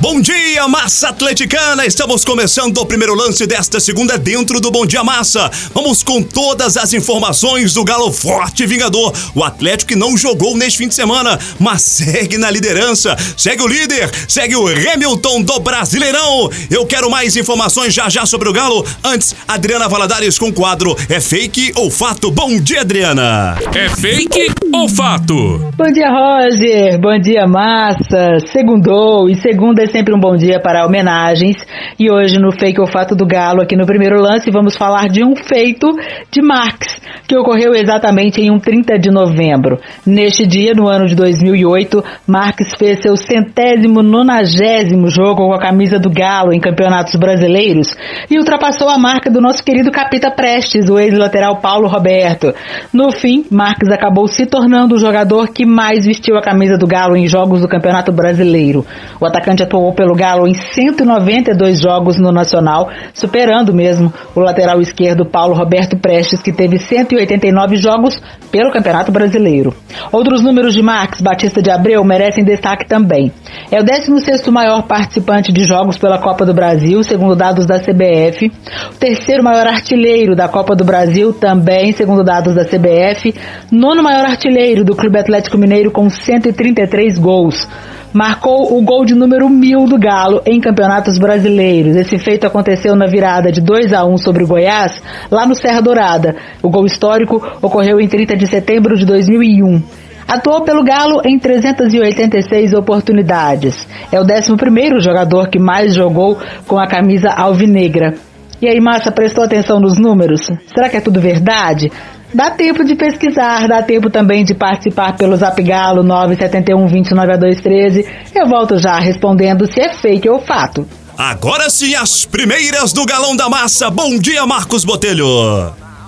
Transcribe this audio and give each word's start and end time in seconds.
Bom 0.00 0.20
dia, 0.20 0.68
massa 0.68 1.08
atleticana! 1.08 1.86
Estamos 1.86 2.24
começando 2.24 2.76
o 2.76 2.84
primeiro 2.84 3.14
lance 3.14 3.46
desta 3.46 3.80
segunda 3.80 4.18
dentro 4.18 4.60
do 4.60 4.70
Bom 4.70 4.84
Dia 4.84 5.02
Massa. 5.02 5.50
Vamos 5.72 6.02
com 6.02 6.22
todas 6.22 6.76
as 6.76 6.92
informações 6.92 7.72
do 7.72 7.84
Galo 7.84 8.12
Forte 8.12 8.66
Vingador. 8.66 9.14
O 9.34 9.42
Atlético 9.42 9.90
que 9.90 9.96
não 9.96 10.16
jogou 10.16 10.56
neste 10.56 10.78
fim 10.78 10.88
de 10.88 10.94
semana, 10.94 11.38
mas 11.58 11.82
segue 11.82 12.36
na 12.36 12.50
liderança. 12.50 13.16
Segue 13.36 13.62
o 13.62 13.66
líder, 13.66 14.10
segue 14.28 14.56
o 14.56 14.66
Hamilton 14.66 15.42
do 15.42 15.60
Brasileirão. 15.60 16.50
Eu 16.70 16.84
quero 16.84 17.10
mais 17.10 17.36
informações 17.36 17.94
já 17.94 18.08
já 18.10 18.26
sobre 18.26 18.48
o 18.48 18.52
Galo. 18.52 18.84
Antes, 19.02 19.34
Adriana 19.48 19.88
Valadares 19.88 20.38
com 20.38 20.48
o 20.48 20.52
quadro 20.52 20.96
É 21.08 21.20
Fake 21.20 21.72
ou 21.76 21.90
Fato? 21.90 22.30
Bom 22.30 22.58
dia, 22.60 22.82
Adriana! 22.82 23.56
É 23.74 23.88
fake 23.88 24.52
ou 24.72 24.88
fato? 24.88 25.60
Bom 25.76 25.92
dia, 25.92 26.10
Roger. 26.10 26.98
Bom 26.98 27.18
dia, 27.20 27.46
Massa. 27.46 28.38
Segundou 28.52 29.30
e 29.30 29.36
segunda 29.36 29.83
é 29.84 29.86
sempre 29.86 30.14
um 30.14 30.18
bom 30.18 30.34
dia 30.34 30.58
para 30.58 30.84
homenagens. 30.86 31.56
E 31.98 32.10
hoje 32.10 32.38
no 32.38 32.50
Fake 32.50 32.80
ou 32.80 32.86
Fato 32.86 33.14
do 33.14 33.26
Galo, 33.26 33.60
aqui 33.60 33.76
no 33.76 33.86
primeiro 33.86 34.20
lance, 34.20 34.50
vamos 34.50 34.76
falar 34.76 35.08
de 35.08 35.22
um 35.22 35.36
feito 35.36 35.92
de 36.30 36.40
Marx, 36.40 37.00
que 37.28 37.36
ocorreu 37.36 37.74
exatamente 37.74 38.40
em 38.40 38.50
um 38.50 38.58
30 38.58 38.98
de 38.98 39.10
novembro. 39.10 39.78
Neste 40.06 40.46
dia, 40.46 40.72
no 40.74 40.88
ano 40.88 41.06
de 41.06 41.14
2008, 41.14 42.02
Marx 42.26 42.72
fez 42.78 43.00
seu 43.02 43.16
centésimo 43.16 44.02
nonagésimo 44.02 45.08
jogo 45.08 45.46
com 45.46 45.52
a 45.52 45.58
camisa 45.58 45.98
do 45.98 46.10
Galo 46.10 46.52
em 46.52 46.60
campeonatos 46.60 47.14
brasileiros 47.16 47.94
e 48.30 48.38
ultrapassou 48.38 48.88
a 48.88 48.98
marca 48.98 49.30
do 49.30 49.40
nosso 49.40 49.62
querido 49.62 49.90
Capita 49.90 50.30
Prestes, 50.30 50.88
o 50.88 50.98
ex-lateral 50.98 51.56
Paulo 51.56 51.88
Roberto. 51.88 52.54
No 52.92 53.12
fim, 53.12 53.44
Marx 53.50 53.88
acabou 53.90 54.26
se 54.26 54.46
tornando 54.46 54.94
o 54.94 54.98
jogador 54.98 55.48
que 55.48 55.66
mais 55.66 56.06
vestiu 56.06 56.36
a 56.36 56.42
camisa 56.42 56.78
do 56.78 56.86
Galo 56.86 57.16
em 57.16 57.28
jogos 57.28 57.60
do 57.60 57.68
Campeonato 57.68 58.10
Brasileiro. 58.10 58.86
O 59.20 59.26
atacante 59.26 59.62
atuou 59.74 59.92
pelo 59.92 60.14
Galo 60.14 60.46
em 60.46 60.54
192 60.54 61.80
jogos 61.80 62.16
no 62.16 62.30
Nacional, 62.30 62.88
superando 63.12 63.74
mesmo 63.74 64.12
o 64.34 64.40
lateral 64.40 64.80
esquerdo 64.80 65.26
Paulo 65.26 65.54
Roberto 65.54 65.96
Prestes, 65.96 66.40
que 66.40 66.52
teve 66.52 66.78
189 66.78 67.76
jogos 67.76 68.20
pelo 68.52 68.70
Campeonato 68.70 69.10
Brasileiro. 69.10 69.74
Outros 70.12 70.40
números 70.42 70.74
de 70.74 70.82
Marx 70.82 71.20
Batista 71.20 71.60
de 71.60 71.70
Abreu 71.70 72.04
merecem 72.04 72.44
destaque 72.44 72.86
também. 72.86 73.32
É 73.70 73.80
o 73.80 73.84
16º 73.84 74.50
maior 74.50 74.82
participante 74.82 75.52
de 75.52 75.64
jogos 75.64 75.98
pela 75.98 76.18
Copa 76.18 76.46
do 76.46 76.54
Brasil, 76.54 77.02
segundo 77.02 77.34
dados 77.34 77.66
da 77.66 77.80
CBF. 77.80 78.52
O 78.92 78.98
terceiro 78.98 79.42
maior 79.42 79.66
artilheiro 79.66 80.36
da 80.36 80.48
Copa 80.48 80.76
do 80.76 80.84
Brasil, 80.84 81.32
também 81.32 81.92
segundo 81.92 82.22
dados 82.22 82.54
da 82.54 82.64
CBF. 82.64 83.34
Nono 83.72 84.02
maior 84.02 84.24
artilheiro 84.24 84.84
do 84.84 84.94
Clube 84.94 85.18
Atlético 85.18 85.58
Mineiro 85.58 85.90
com 85.90 86.08
133 86.08 87.18
gols 87.18 87.66
marcou 88.14 88.78
o 88.78 88.80
gol 88.80 89.04
de 89.04 89.12
número 89.12 89.50
mil 89.50 89.86
do 89.86 89.98
Galo 89.98 90.40
em 90.46 90.60
campeonatos 90.60 91.18
brasileiros. 91.18 91.96
Esse 91.96 92.16
feito 92.16 92.46
aconteceu 92.46 92.94
na 92.94 93.06
virada 93.06 93.50
de 93.50 93.60
2 93.60 93.92
a 93.92 94.04
1 94.04 94.18
sobre 94.18 94.44
o 94.44 94.46
Goiás, 94.46 95.02
lá 95.28 95.44
no 95.44 95.56
Serra 95.56 95.82
Dourada. 95.82 96.36
O 96.62 96.70
gol 96.70 96.86
histórico 96.86 97.44
ocorreu 97.60 98.00
em 98.00 98.06
30 98.06 98.36
de 98.36 98.46
setembro 98.46 98.96
de 98.96 99.04
2001. 99.04 99.82
Atuou 100.28 100.62
pelo 100.62 100.84
Galo 100.84 101.22
em 101.24 101.38
386 101.40 102.72
oportunidades. 102.72 103.86
É 104.12 104.20
o 104.20 104.22
11 104.22 105.00
jogador 105.00 105.48
que 105.48 105.58
mais 105.58 105.92
jogou 105.92 106.38
com 106.68 106.78
a 106.78 106.86
camisa 106.86 107.30
alvinegra. 107.30 108.14
E 108.62 108.68
aí, 108.68 108.80
Massa, 108.80 109.10
prestou 109.10 109.44
atenção 109.44 109.80
nos 109.80 109.98
números? 109.98 110.40
Será 110.72 110.88
que 110.88 110.96
é 110.96 111.00
tudo 111.00 111.20
verdade? 111.20 111.90
Dá 112.34 112.50
tempo 112.50 112.82
de 112.82 112.96
pesquisar, 112.96 113.68
dá 113.68 113.80
tempo 113.80 114.10
também 114.10 114.44
de 114.44 114.54
participar 114.54 115.16
pelo 115.16 115.36
Zap 115.36 115.62
Galo 115.62 116.02
971 116.02 116.88
29213. 116.88 118.04
Eu 118.34 118.48
volto 118.48 118.76
já 118.76 118.98
respondendo 118.98 119.72
se 119.72 119.80
é 119.80 119.94
fake 119.94 120.28
ou 120.28 120.40
fato. 120.40 120.84
Agora 121.16 121.70
sim, 121.70 121.94
as 121.94 122.24
primeiras 122.24 122.92
do 122.92 123.06
Galão 123.06 123.36
da 123.36 123.48
Massa. 123.48 123.88
Bom 123.88 124.18
dia, 124.18 124.44
Marcos 124.44 124.84
Botelho. 124.84 125.24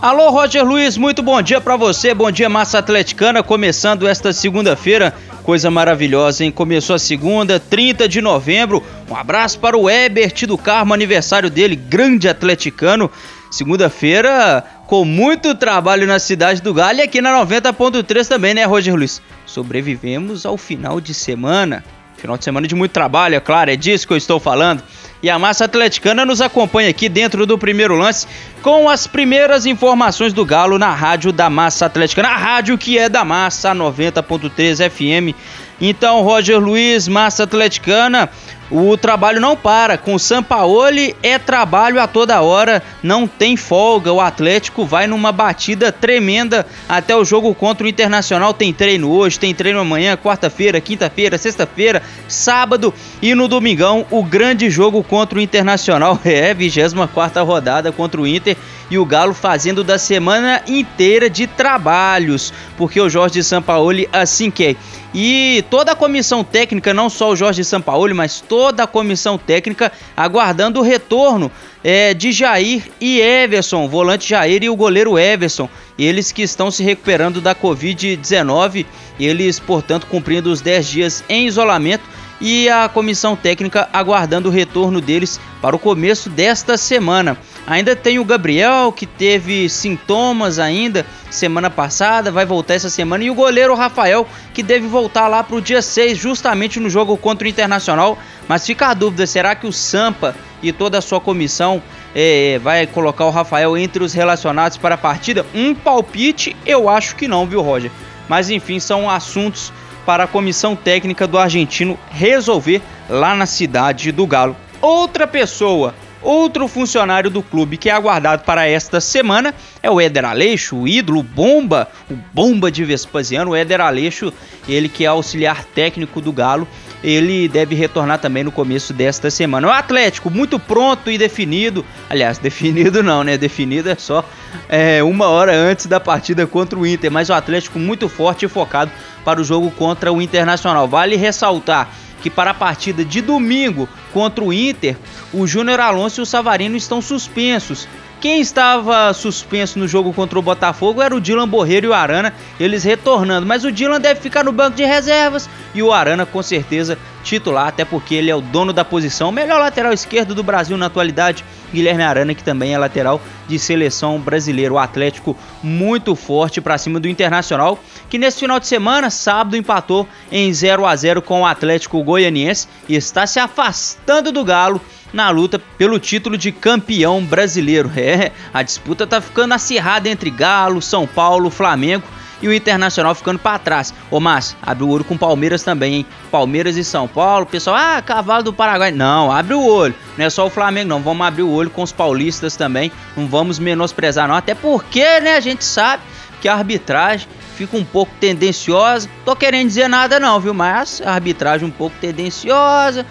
Alô, 0.03 0.31
Roger 0.31 0.65
Luiz, 0.65 0.97
muito 0.97 1.23
bom 1.23 1.41
dia 1.41 1.61
para 1.61 1.77
você. 1.77 2.13
Bom 2.13 2.31
dia, 2.33 2.49
Massa 2.49 2.79
Atleticana, 2.79 3.41
começando 3.41 4.09
esta 4.09 4.33
segunda-feira. 4.33 5.15
Coisa 5.45 5.71
maravilhosa, 5.71 6.45
hein? 6.45 6.51
Começou 6.51 6.97
a 6.97 6.99
segunda, 6.99 7.61
30 7.61 8.09
de 8.09 8.21
novembro. 8.21 8.83
Um 9.09 9.15
abraço 9.15 9.61
para 9.61 9.79
o 9.79 9.89
Ebert 9.89 10.45
do 10.45 10.59
Carmo, 10.59 10.93
aniversário 10.93 11.49
dele, 11.49 11.77
grande 11.77 12.29
atleticano. 12.29 13.09
Segunda-feira, 13.57 14.63
com 14.87 15.03
muito 15.03 15.55
trabalho 15.55 16.07
na 16.07 16.19
cidade 16.19 16.61
do 16.61 16.75
Galo 16.75 16.99
e 16.99 17.01
aqui 17.01 17.23
na 17.23 17.33
90.3 17.43 18.29
também, 18.29 18.53
né, 18.53 18.65
Roger 18.65 18.95
Luiz? 18.95 19.23
Sobrevivemos 19.47 20.45
ao 20.45 20.59
final 20.59 21.01
de 21.01 21.15
semana. 21.15 21.83
Final 22.19 22.37
de 22.37 22.45
semana 22.45 22.69
de 22.69 22.75
muito 22.75 22.93
trabalho, 22.93 23.35
é 23.35 23.41
claro, 23.41 23.71
é 23.71 23.77
disso 23.77 24.07
que 24.07 24.13
eu 24.13 24.17
estou 24.19 24.39
falando. 24.39 24.83
E 25.23 25.31
a 25.31 25.39
massa 25.39 25.65
atleticana 25.65 26.27
nos 26.27 26.43
acompanha 26.43 26.91
aqui 26.91 27.09
dentro 27.09 27.47
do 27.47 27.57
primeiro 27.57 27.97
lance 27.97 28.27
com 28.61 28.91
as 28.91 29.07
primeiras 29.07 29.65
informações 29.65 30.35
do 30.35 30.45
Galo 30.45 30.79
na 30.79 30.93
rádio 30.93 31.33
da 31.33 31.49
Massa 31.49 31.87
Atleticana, 31.87 32.29
a 32.29 32.37
rádio 32.37 32.77
que 32.77 32.99
é 32.99 33.09
da 33.09 33.25
Massa 33.25 33.75
90.3 33.75 34.91
FM. 34.91 35.35
Então, 35.81 36.23
Roger 36.23 36.59
Luiz, 36.59 37.09
Massa 37.09 37.45
Atleticana, 37.45 38.29
o 38.71 38.97
trabalho 38.97 39.41
não 39.41 39.57
para. 39.57 39.97
Com 39.97 40.15
o 40.15 40.19
Sampaoli 40.19 41.15
é 41.23 41.39
trabalho 41.39 42.01
a 42.01 42.07
toda 42.07 42.41
hora, 42.41 42.83
não 43.03 43.27
tem 43.27 43.57
folga. 43.57 44.13
O 44.13 44.21
Atlético 44.21 44.85
vai 44.85 45.07
numa 45.07 45.33
batida 45.33 45.93
tremenda 45.93 46.67
até 46.89 47.15
o 47.15 47.25
jogo 47.25 47.55
contra 47.55 47.87
o 47.87 47.89
Internacional. 47.89 48.53
Tem 48.53 48.73
treino 48.73 49.11
hoje, 49.11 49.39
tem 49.39 49.55
treino 49.55 49.81
amanhã, 49.81 50.17
quarta-feira, 50.17 50.81
quinta-feira, 50.81 51.39
sexta-feira, 51.39 52.03
sábado 52.29 52.93
e 53.23 53.35
no 53.35 53.49
domingão 53.49 54.05
o 54.11 54.23
grande 54.23 54.69
jogo 54.69 55.03
contra 55.03 55.39
o 55.39 55.43
Internacional. 55.43 56.19
É, 56.37 56.53
24 56.53 57.45
rodada 57.45 57.93
contra 57.93 58.21
o 58.21 58.27
Inter 58.27 58.57
e 58.91 58.99
o 58.99 59.07
Galo 59.07 59.33
fazendo 59.33 59.83
da 59.83 59.97
semana 59.97 60.61
inteira 60.67 61.31
de 61.31 61.47
trabalhos, 61.47 62.53
porque 62.77 63.01
o 63.01 63.09
Jorge 63.09 63.43
Sampaoli 63.43 64.09
assim 64.13 64.51
quer. 64.51 64.77
E 65.15 65.65
toda 65.71 65.93
a 65.93 65.97
comissão 65.97 66.45
técnica, 66.45 66.93
não 66.93 67.09
só 67.09 67.31
o 67.31 67.37
Jorge 67.37 67.65
Sampaoli, 67.65 68.13
mas 68.13 68.41
toda 68.41 68.56
a 68.57 68.87
comissão 68.87 69.37
técnica 69.37 69.93
aguardando 70.17 70.81
o 70.81 70.83
retorno 70.83 71.51
é, 71.85 72.15
de 72.15 72.33
Jair 72.33 72.89
e 73.01 73.21
Everson, 73.21 73.89
volante 73.89 74.31
Jair 74.31 74.63
e 74.63 74.71
o 74.71 74.77
goleiro 74.77 75.19
Everson, 75.19 75.69
eles 75.99 76.33
que 76.33 76.43
estão 76.43 76.71
se 76.71 76.83
recuperando 76.83 77.41
da 77.41 77.55
Covid-19, 77.55 78.87
eles, 79.21 79.59
portanto, 79.59 80.07
cumprindo 80.07 80.51
os 80.51 80.61
10 80.61 80.87
dias 80.89 81.25
em 81.29 81.47
isolamento 81.47 82.05
e 82.41 82.69
a 82.69 82.89
comissão 82.89 83.37
técnica 83.37 83.89
aguardando 83.93 84.49
o 84.49 84.53
retorno 84.53 85.01
deles 85.01 85.41
para 85.61 85.77
o 85.77 85.79
começo 85.79 86.29
desta 86.29 86.77
semana. 86.77 87.37
Ainda 87.67 87.97
tem 87.97 88.19
o 88.21 88.25
Gabriel 88.25 88.93
que 88.93 89.07
teve 89.07 89.69
sintomas 89.69 90.61
ainda 90.61 91.05
semana 91.29 91.69
passada, 91.69 92.31
vai 92.31 92.47
voltar 92.47 92.75
essa 92.75 92.89
semana 92.89 93.25
e 93.25 93.31
o 93.31 93.35
goleiro 93.35 93.75
Rafael 93.75 94.27
que 94.55 94.63
deve 94.63 94.87
voltar 94.87 95.27
lá 95.27 95.43
para 95.43 95.57
o 95.57 95.61
dia 95.61 95.83
6, 95.83 96.17
justamente 96.17 96.79
no 96.79 96.89
jogo 96.89 97.17
contra 97.17 97.45
o 97.45 97.51
Internacional. 97.51 98.17
Mas 98.47 98.65
fica 98.65 98.87
a 98.87 98.95
dúvida, 98.95 99.27
será 99.27 99.55
que 99.57 99.67
o 99.67 99.73
Sampa 99.73 100.37
e 100.63 100.73
toda 100.73 100.99
a 100.99 101.03
sua 101.03 101.21
comissão 101.21 101.83
é, 102.15 102.61
vai 102.63 102.87
colocar 102.87 103.25
o 103.25 103.31
Rafael 103.31 103.77
entre 103.77 104.05
os 104.05 104.13
relacionados 104.13 104.77
para 104.77 104.95
a 104.95 104.99
partida? 104.99 105.45
Um 105.53 105.75
palpite, 105.75 106.57
eu 106.65 106.89
acho 106.89 107.17
que 107.17 107.27
não, 107.27 107.47
viu, 107.47 107.63
Roger? 107.63 107.91
Mas 108.29 108.49
enfim, 108.49 108.79
são 108.79 109.11
assuntos 109.11 109.73
para 110.07 110.25
a 110.25 110.29
comissão 110.29 110.77
técnica 110.77 111.27
do 111.27 111.37
argentino 111.37 111.99
resolver 112.11 112.81
lá 113.09 113.35
na 113.35 113.45
cidade 113.45 114.13
do 114.13 114.25
Galo. 114.25 114.57
Outra 114.81 115.27
pessoa, 115.27 115.95
outro 116.23 116.67
funcionário 116.69 117.31
do 117.31 117.43
clube 117.43 117.77
que 117.77 117.89
é 117.89 117.93
aguardado 117.93 118.45
para 118.45 118.67
esta 118.67 119.01
semana 119.01 119.55
é 119.83 119.91
o 119.91 120.01
Éder 120.01 120.25
Aleixo, 120.25 120.77
o 120.77 120.89
ídolo 120.89 121.23
bomba, 121.23 121.89
o 122.11 122.17
bomba 122.33 122.71
de 122.71 122.85
Vespasiano, 122.85 123.53
o 123.53 123.57
Éder 123.57 123.81
Aleixo, 123.81 124.33
ele 124.69 124.89
que 124.89 125.05
é 125.05 125.09
auxiliar 125.09 125.65
técnico 125.65 126.21
do 126.21 126.33
Galo, 126.33 126.67
ele 127.03 127.49
deve 127.49 127.75
retornar 127.75 128.19
também 128.19 128.43
no 128.43 128.51
começo 128.51 128.93
desta 128.93 129.31
semana. 129.31 129.69
O 129.69 129.71
Atlético 129.71 130.31
muito 130.31 130.59
pronto 130.59 131.11
e 131.11 131.19
definido, 131.19 131.85
aliás, 132.09 132.39
definido 132.39 133.03
não, 133.03 133.23
né? 133.23 133.37
Definido 133.37 133.91
é 133.91 133.95
só 133.95 134.25
é, 134.69 135.03
uma 135.03 135.29
hora 135.29 135.55
antes 135.55 135.87
da 135.87 136.01
partida 136.01 136.47
contra 136.47 136.79
o 136.79 136.87
Inter, 136.87 137.11
mas 137.11 137.29
o 137.29 137.35
Atlético 137.35 137.79
muito 137.79 138.09
forte 138.09 138.45
e 138.45 138.49
focado 138.49 138.91
para 139.25 139.41
o 139.41 139.45
jogo 139.45 139.71
contra 139.73 140.13
o 140.13 140.21
Internacional. 140.23 140.89
Vale 140.89 141.17
ressaltar 141.17 141.91
que 142.23 142.31
para 142.31 142.51
a 142.51 142.55
partida 142.55 143.05
de 143.05 143.21
domingo 143.21 143.89
contra 144.13 144.45
o 144.45 144.53
Inter, 144.53 144.97
o 145.33 145.47
Júnior 145.47 145.81
Alonso 145.81 146.21
e 146.21 146.23
o 146.23 146.27
Savarino 146.27 146.77
estão 146.77 147.01
suspensos. 147.01 147.87
Quem 148.21 148.41
estava 148.41 149.13
suspenso 149.13 149.79
no 149.79 149.87
jogo 149.87 150.13
contra 150.13 150.39
o 150.39 150.43
Botafogo 150.43 151.03
era 151.03 151.15
o 151.15 151.21
Dylan 151.21 151.47
Borreiro 151.47 151.87
e 151.87 151.91
o 151.91 151.95
Arana, 151.95 152.33
eles 152.59 152.83
retornando. 152.83 153.47
Mas 153.47 153.63
o 153.63 153.71
Dylan 153.71 154.01
deve 154.01 154.21
ficar 154.21 154.43
no 154.43 154.53
banco 154.53 154.77
de 154.77 154.85
reservas 154.85 155.49
e 155.75 155.83
o 155.83 155.93
Arana 155.93 156.25
com 156.25 156.43
certeza 156.43 156.97
titular, 157.23 157.69
até 157.69 157.85
porque 157.85 158.15
ele 158.15 158.31
é 158.31 158.35
o 158.35 158.41
dono 158.41 158.73
da 158.73 158.85
posição, 158.85 159.31
melhor 159.31 159.61
lateral 159.61 159.93
esquerdo 159.93 160.35
do 160.35 160.43
Brasil 160.43 160.77
na 160.77 160.87
atualidade. 160.87 161.45
Guilherme 161.73 162.05
Arana, 162.05 162.35
que 162.35 162.45
também 162.45 162.73
é 162.73 162.79
lateral 162.79 163.21
de 163.49 163.59
seleção 163.59 164.19
brasileira. 164.19 164.73
O 164.73 164.79
Atlético 164.79 165.37
muito 165.63 166.15
forte 166.15 166.61
para 166.61 166.79
cima 166.79 166.99
do 166.99 167.09
Internacional, 167.09 167.79
que 168.09 168.19
nesse 168.19 168.41
final 168.41 168.59
de 168.59 168.67
semana, 168.67 169.11
sábado, 169.11 169.57
empatou 169.57 170.09
em 170.31 170.51
0 170.53 170.87
a 170.87 170.97
0 170.97 171.21
com 171.21 171.43
o 171.43 171.47
Atlético 171.47 172.03
Goianiense 172.03 172.69
e 172.89 172.95
está 172.95 173.27
se 173.27 173.39
afastando 173.39 174.33
do 174.33 174.45
Galo 174.45 174.81
na 175.17 175.31
luta 175.31 175.59
pelo 175.79 175.99
título 175.99 176.37
de 176.37 176.53
campeão 176.53 177.25
brasileiro. 177.25 177.91
É, 177.97 178.31
a 178.53 178.63
disputa 178.63 179.07
tá 179.07 179.21
ficando 179.21 179.55
acirrada 179.55 180.09
entre 180.09 180.31
Galo, 180.31 180.83
São 180.83 181.07
Paulo, 181.07 181.51
Flamengo 181.51 182.05
e 182.43 182.49
o 182.49 182.53
Internacional 182.53 183.15
ficando 183.15 183.39
para 183.39 183.59
trás. 183.59 183.95
Ô 184.11 184.21
Márcio, 184.21 184.57
abre 184.63 184.85
o 184.85 184.89
olho 184.91 185.05
com 185.05 185.17
Palmeiras 185.17 185.63
também, 185.63 185.95
hein? 185.95 186.07
Palmeiras 186.31 186.77
e 186.77 186.85
São 186.85 187.09
Paulo, 187.09 187.47
pessoal, 187.47 187.77
ah, 187.77 188.03
cavalo 188.03 188.43
do 188.43 188.53
Paraguai. 188.53 188.93
Não, 188.93 189.33
abre 189.33 189.55
o 189.55 189.65
olho. 189.65 189.95
Não 190.19 190.27
é 190.27 190.31
só 190.31 190.47
o 190.47 190.51
Flamengo, 190.51 190.91
não. 190.91 191.01
Vamos 191.01 191.27
abrir 191.27 191.43
o 191.43 191.51
olho 191.51 191.71
com 191.71 191.83
os 191.83 191.93
paulistas 191.93 192.55
também. 192.55 192.93
Não 193.17 193.27
vamos 193.27 193.59
menosprezar, 193.59 194.29
não. 194.29 194.35
Até 194.35 194.55
porque, 194.55 195.21
né, 195.21 195.37
a 195.37 195.41
gente 195.41 195.65
sabe 195.65 196.03
que 196.43 196.49
a 196.49 196.55
arbitragem 196.55 197.27
fica 197.57 197.77
um 197.77 197.85
pouco 197.85 198.13
tendenciosa. 198.21 199.09
Tô 199.25 199.35
querendo 199.35 199.69
dizer 199.69 199.89
nada, 199.89 200.21
não, 200.21 200.39
viu? 200.39 200.53
Mas 200.53 201.01
a 201.05 201.13
arbitragem 201.13 201.67
um 201.67 201.71
pouco 201.71 201.97
tendenciosa. 202.01 203.07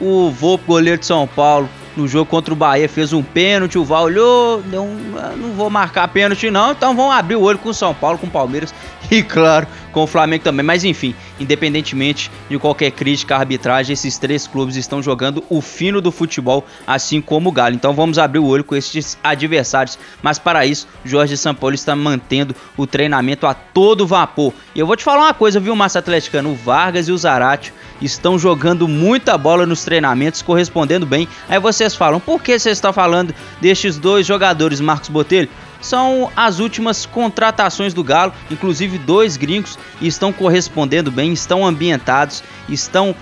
O 0.00 0.30
Volpe, 0.30 0.64
goleiro 0.66 0.98
de 0.98 1.06
São 1.06 1.26
Paulo, 1.26 1.68
no 1.96 2.06
jogo 2.06 2.30
contra 2.30 2.54
o 2.54 2.56
Bahia 2.56 2.88
fez 2.88 3.12
um 3.12 3.22
pênalti, 3.22 3.76
o 3.76 3.84
Val 3.84 4.04
olhou, 4.04 4.62
um, 4.72 5.18
ah, 5.18 5.34
não 5.36 5.50
vou 5.50 5.68
marcar 5.68 6.06
pênalti 6.08 6.50
não, 6.50 6.70
então 6.70 6.94
vão 6.94 7.10
abrir 7.10 7.34
o 7.34 7.42
olho 7.42 7.58
com 7.58 7.70
o 7.70 7.74
São 7.74 7.92
Paulo, 7.92 8.18
com 8.18 8.26
o 8.26 8.30
Palmeiras. 8.30 8.72
E 9.10 9.22
claro, 9.22 9.66
com 9.98 10.04
o 10.04 10.06
Flamengo 10.06 10.44
também. 10.44 10.64
Mas 10.64 10.84
enfim, 10.84 11.12
independentemente 11.40 12.30
de 12.48 12.56
qualquer 12.56 12.92
crítica 12.92 13.34
arbitragem, 13.34 13.94
esses 13.94 14.16
três 14.16 14.46
clubes 14.46 14.76
estão 14.76 15.02
jogando 15.02 15.42
o 15.50 15.60
fino 15.60 16.00
do 16.00 16.12
futebol, 16.12 16.64
assim 16.86 17.20
como 17.20 17.48
o 17.48 17.52
Galo. 17.52 17.74
Então 17.74 17.92
vamos 17.92 18.16
abrir 18.16 18.38
o 18.38 18.46
olho 18.46 18.62
com 18.62 18.76
esses 18.76 19.18
adversários. 19.24 19.98
Mas 20.22 20.38
para 20.38 20.64
isso, 20.64 20.86
Jorge 21.04 21.36
Sampaoli 21.36 21.74
está 21.74 21.96
mantendo 21.96 22.54
o 22.76 22.86
treinamento 22.86 23.44
a 23.44 23.54
todo 23.54 24.06
vapor. 24.06 24.54
E 24.72 24.78
eu 24.78 24.86
vou 24.86 24.94
te 24.94 25.02
falar 25.02 25.24
uma 25.24 25.34
coisa, 25.34 25.58
viu, 25.58 25.74
Massa 25.74 25.98
Atleticano? 25.98 26.52
O 26.52 26.54
Vargas 26.54 27.08
e 27.08 27.12
o 27.12 27.18
Zarate 27.18 27.72
estão 28.00 28.38
jogando 28.38 28.86
muita 28.86 29.36
bola 29.36 29.66
nos 29.66 29.84
treinamentos, 29.84 30.42
correspondendo 30.42 31.04
bem. 31.06 31.26
Aí 31.48 31.58
vocês 31.58 31.96
falam, 31.96 32.20
por 32.20 32.40
que 32.40 32.56
você 32.56 32.70
está 32.70 32.92
falando 32.92 33.34
destes 33.60 33.98
dois 33.98 34.24
jogadores, 34.24 34.80
Marcos 34.80 35.08
Botelho? 35.08 35.48
São 35.80 36.30
as 36.34 36.58
últimas 36.58 37.06
contratações 37.06 37.94
do 37.94 38.02
Galo, 38.02 38.32
inclusive 38.50 38.98
dois 38.98 39.36
gringos, 39.36 39.78
estão 40.00 40.32
correspondendo 40.32 41.10
bem, 41.10 41.32
estão 41.32 41.64
ambientados, 41.66 42.42
estão 42.68 43.14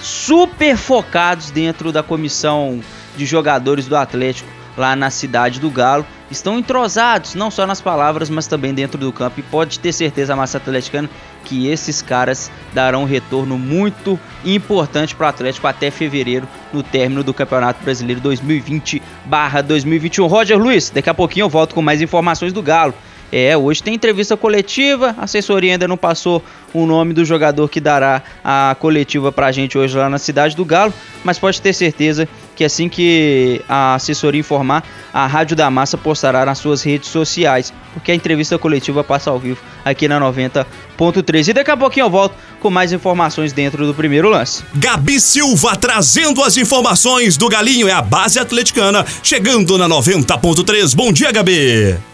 super 0.00 0.76
focados 0.76 1.50
dentro 1.50 1.90
da 1.90 2.02
comissão 2.02 2.80
de 3.16 3.26
jogadores 3.26 3.86
do 3.86 3.96
Atlético 3.96 4.48
lá 4.76 4.96
na 4.96 5.10
cidade 5.10 5.60
do 5.60 5.70
Galo 5.70 6.06
estão 6.32 6.58
entrosados, 6.58 7.34
não 7.34 7.50
só 7.50 7.66
nas 7.66 7.80
palavras, 7.80 8.30
mas 8.30 8.46
também 8.46 8.72
dentro 8.72 8.98
do 8.98 9.12
campo. 9.12 9.38
E 9.38 9.42
pode 9.42 9.78
ter 9.78 9.92
certeza, 9.92 10.32
a 10.32 10.36
massa 10.36 10.58
atleticana, 10.58 11.08
que 11.44 11.68
esses 11.68 12.00
caras 12.00 12.50
darão 12.72 13.02
um 13.02 13.06
retorno 13.06 13.58
muito 13.58 14.18
importante 14.44 15.14
para 15.14 15.26
o 15.26 15.28
Atlético 15.28 15.66
até 15.66 15.90
fevereiro, 15.90 16.48
no 16.72 16.82
término 16.82 17.22
do 17.22 17.34
Campeonato 17.34 17.82
Brasileiro 17.84 18.20
2020-2021. 18.20 20.28
Roger 20.28 20.58
Luiz, 20.58 20.90
daqui 20.90 21.10
a 21.10 21.14
pouquinho 21.14 21.44
eu 21.44 21.50
volto 21.50 21.74
com 21.74 21.82
mais 21.82 22.00
informações 22.00 22.52
do 22.52 22.62
Galo. 22.62 22.94
É, 23.32 23.56
hoje 23.56 23.82
tem 23.82 23.94
entrevista 23.94 24.36
coletiva, 24.36 25.16
a 25.18 25.24
assessoria 25.24 25.72
ainda 25.72 25.88
não 25.88 25.96
passou 25.96 26.44
o 26.72 26.86
nome 26.86 27.12
do 27.12 27.24
jogador 27.24 27.68
que 27.68 27.80
dará 27.80 28.22
a 28.44 28.76
coletiva 28.78 29.30
pra 29.30 29.52
gente 29.52 29.76
hoje 29.76 29.96
lá 29.96 30.08
na 30.08 30.18
cidade 30.18 30.56
do 30.56 30.64
Galo, 30.64 30.92
mas 31.24 31.38
pode 31.38 31.60
ter 31.60 31.72
certeza 31.72 32.28
que 32.54 32.64
assim 32.64 32.88
que 32.88 33.62
a 33.68 33.94
assessoria 33.94 34.40
informar, 34.40 34.84
a 35.12 35.26
Rádio 35.26 35.56
da 35.56 35.70
Massa 35.70 35.96
postará 35.96 36.44
nas 36.44 36.58
suas 36.58 36.82
redes 36.82 37.08
sociais, 37.08 37.72
porque 37.92 38.12
a 38.12 38.14
entrevista 38.14 38.58
coletiva 38.58 39.02
passa 39.02 39.30
ao 39.30 39.38
vivo 39.38 39.60
aqui 39.84 40.06
na 40.06 40.20
90.3. 40.20 41.48
E 41.48 41.52
daqui 41.52 41.70
a 41.70 41.76
pouquinho 41.76 42.06
eu 42.06 42.10
volto 42.10 42.34
com 42.60 42.70
mais 42.70 42.92
informações 42.92 43.52
dentro 43.52 43.86
do 43.86 43.94
primeiro 43.94 44.28
lance. 44.28 44.62
Gabi 44.74 45.20
Silva 45.20 45.76
trazendo 45.76 46.42
as 46.42 46.56
informações 46.56 47.36
do 47.36 47.48
Galinho 47.48 47.88
é 47.88 47.92
a 47.92 48.02
base 48.02 48.38
atleticana, 48.38 49.04
chegando 49.22 49.76
na 49.76 49.88
90.3. 49.88 50.94
Bom 50.94 51.12
dia, 51.12 51.32
Gabi! 51.32 52.11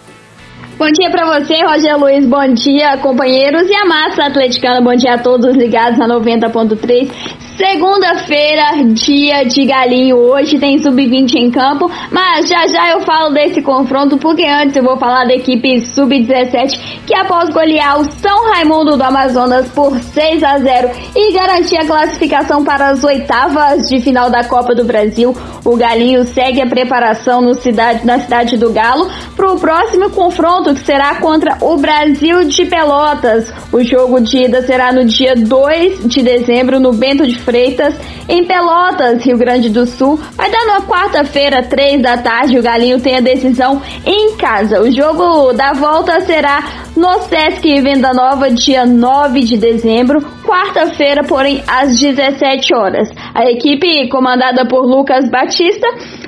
Bom 0.79 0.93
dia 0.93 1.11
para 1.11 1.27
você, 1.27 1.61
Roger 1.65 1.99
Luiz. 1.99 2.25
Bom 2.25 2.55
dia, 2.55 2.97
companheiros. 2.99 3.69
E 3.69 3.75
a 3.75 3.85
massa 3.85 4.27
atleticana, 4.27 4.81
bom 4.81 4.95
dia 4.95 5.15
a 5.15 5.19
todos 5.19 5.57
ligados 5.57 5.99
na 5.99 6.07
90.3. 6.07 7.48
Segunda-feira, 7.58 8.84
dia 8.93 9.43
de 9.43 9.64
galinho. 9.64 10.16
Hoje 10.16 10.60
tem 10.60 10.78
sub-20 10.78 11.34
em 11.34 11.50
campo, 11.50 11.90
mas 12.08 12.49
já 12.49 12.69
já 12.69 12.93
eu 12.93 13.00
falo 13.00 13.34
desse 13.34 13.60
confronto, 13.60 14.16
porque 14.16 14.44
antes 14.44 14.76
eu 14.76 14.84
vou 14.84 14.96
falar 14.96 15.25
da 15.25 15.34
equipe 15.34 15.81
sub-17 15.81 17.02
que 17.05 17.12
após 17.12 17.49
golear 17.49 17.99
o 17.99 18.05
São 18.05 18.52
Raimundo 18.52 18.96
do 18.96 19.02
Amazonas 19.02 19.66
por 19.70 19.99
6 19.99 20.44
a 20.44 20.58
0 20.58 20.90
e 21.16 21.32
garantir 21.32 21.78
a 21.78 21.84
classificação 21.84 22.62
para 22.62 22.90
as 22.90 23.02
oitavas 23.02 23.88
de 23.88 23.99
final 23.99 24.31
da 24.31 24.44
Copa 24.44 24.72
do 24.72 24.84
Brasil, 24.84 25.37
o 25.64 25.76
Galinho 25.76 26.25
segue 26.25 26.62
a 26.62 26.66
preparação 26.66 27.40
no 27.40 27.55
cidade, 27.55 28.06
na 28.06 28.20
cidade 28.20 28.56
do 28.56 28.72
Galo 28.72 29.10
para 29.34 29.52
o 29.52 29.58
próximo 29.58 30.10
confronto 30.10 30.75
que 30.75 30.81
será 30.81 31.16
contra 31.16 31.58
o 31.60 31.76
Brasil 31.76 32.44
de 32.44 32.66
Pelotas. 32.66 33.52
O 33.72 33.82
jogo 33.82 34.20
de 34.20 34.44
ida 34.44 34.62
será 34.62 34.93
no 34.93 35.05
dia 35.05 35.34
2 35.34 36.06
de 36.06 36.22
dezembro 36.22 36.78
no 36.78 36.93
Bento 36.93 37.26
de 37.26 37.48
Freitas, 37.49 37.95
em 38.29 38.45
Pelotas, 38.45 39.25
Rio 39.25 39.39
Grande 39.39 39.71
do 39.71 39.87
Sul. 39.87 40.21
Vai 40.37 40.50
dar 40.50 40.67
na 40.67 40.83
quarta-feira, 40.83 41.62
três 41.62 42.03
da 42.03 42.19
tarde. 42.19 42.59
O 42.59 42.62
Galinho 42.62 43.00
tem 43.00 43.17
a 43.17 43.21
decisão 43.21 43.81
em 44.05 44.37
casa. 44.37 44.83
O 44.83 44.91
jogo 44.91 45.55
da 45.55 45.73
volta 45.73 46.21
será 46.21 46.62
no 46.95 47.21
Sesc 47.21 47.81
Venda 47.81 48.12
Nova, 48.12 48.50
dia 48.50 48.85
9 48.85 49.41
de 49.41 49.56
dezembro, 49.56 50.21
quarta-feira, 50.45 51.25
porém, 51.25 51.62
às 51.67 51.99
17 51.99 52.75
horas. 52.75 53.09
A 53.35 53.51
equipe, 53.51 54.11
comandada 54.11 54.67
por 54.67 54.85
Lucas 54.85 55.31
Batista, 55.31 55.87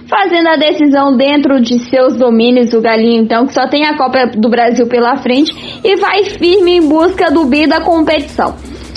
fazendo 0.09 0.49
a 0.49 0.57
decisão 0.57 1.15
dentro 1.19 1.61
de 1.61 1.81
seus 1.91 2.17
domínios. 2.17 2.73
O 2.73 2.81
Galinho, 2.81 3.23
então, 3.23 3.47
que 3.47 3.53
só 3.53 3.69
tem 3.69 3.85
a 3.85 3.99
Copa 3.99 4.27
do 4.27 4.49
Brasil 4.49 4.87
pela 4.87 5.19
frente 5.19 5.53
e 5.85 5.97
vai 5.97 6.25
firme 6.25 6.79
em 6.79 6.89
busca 6.89 7.31
do 7.31 7.45
bi 7.45 7.67
da 7.67 7.83
competição. 7.83 8.55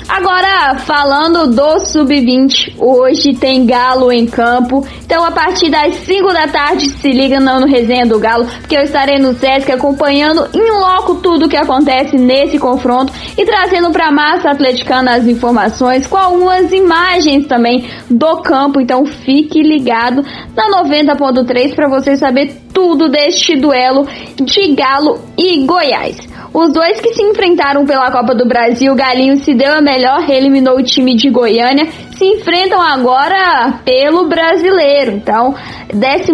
Agora, 0.08 0.78
falando 0.80 1.48
do 1.48 1.80
Sub-20, 1.80 2.76
hoje 2.78 3.34
tem 3.34 3.66
Galo 3.66 4.12
em 4.12 4.26
campo. 4.26 4.86
Então, 5.06 5.24
a 5.24 5.32
partir 5.32 5.70
das 5.70 5.96
5 5.96 6.34
da 6.34 6.48
tarde, 6.48 6.90
se 6.90 7.12
liga 7.12 7.40
no, 7.40 7.62
no 7.62 7.68
Resenha 7.68 8.06
do 8.06 8.20
Galo, 8.20 8.46
porque 8.46 8.76
eu 8.76 8.82
estarei 8.82 9.18
no 9.18 9.34
Sesc 9.34 9.72
acompanhando 9.72 10.48
em 10.54 10.72
loco 10.72 11.16
tudo 11.16 11.46
o 11.46 11.50
que 11.50 11.56
acontece 11.56 12.18
nesse 12.18 12.60
confronto 12.60 13.14
e 13.38 13.46
trazendo 13.46 13.92
para 13.92 14.08
a 14.08 14.12
massa 14.12 14.52
atleticana 14.52 15.16
as 15.16 15.26
informações 15.26 16.06
com 16.06 16.18
algumas 16.18 16.72
imagens 16.72 17.48
também 17.48 17.90
do 18.10 18.38
campo. 18.38 18.82
Então, 18.82 19.06
fique 19.06 19.62
ligado 19.62 20.24
na 20.56 20.84
90.3 20.84 21.76
para 21.76 21.88
você 21.88 22.18
saber 22.18 22.54
tudo 22.74 23.08
deste 23.08 23.56
duelo 23.56 24.06
de 24.36 24.74
Galo 24.74 25.20
e 25.38 25.66
Goiás. 25.66 26.33
Os 26.54 26.72
dois 26.72 27.02
que 27.02 27.16
se 27.16 27.24
enfrentaram 27.24 27.84
pela 27.84 28.12
Copa 28.12 28.36
do 28.36 28.48
Brasil, 28.48 28.94
Galinho 28.94 29.38
se 29.38 29.56
deu 29.56 29.74
a 29.74 29.82
melhor, 29.82 30.30
eliminou 30.30 30.78
o 30.78 30.84
time 30.84 31.16
de 31.16 31.28
Goiânia, 31.28 31.88
se 32.24 32.26
enfrentam 32.26 32.82
agora 32.82 33.82
pelo 33.84 34.30
brasileiro. 34.30 35.12
Então, 35.12 35.54
14 35.90 36.32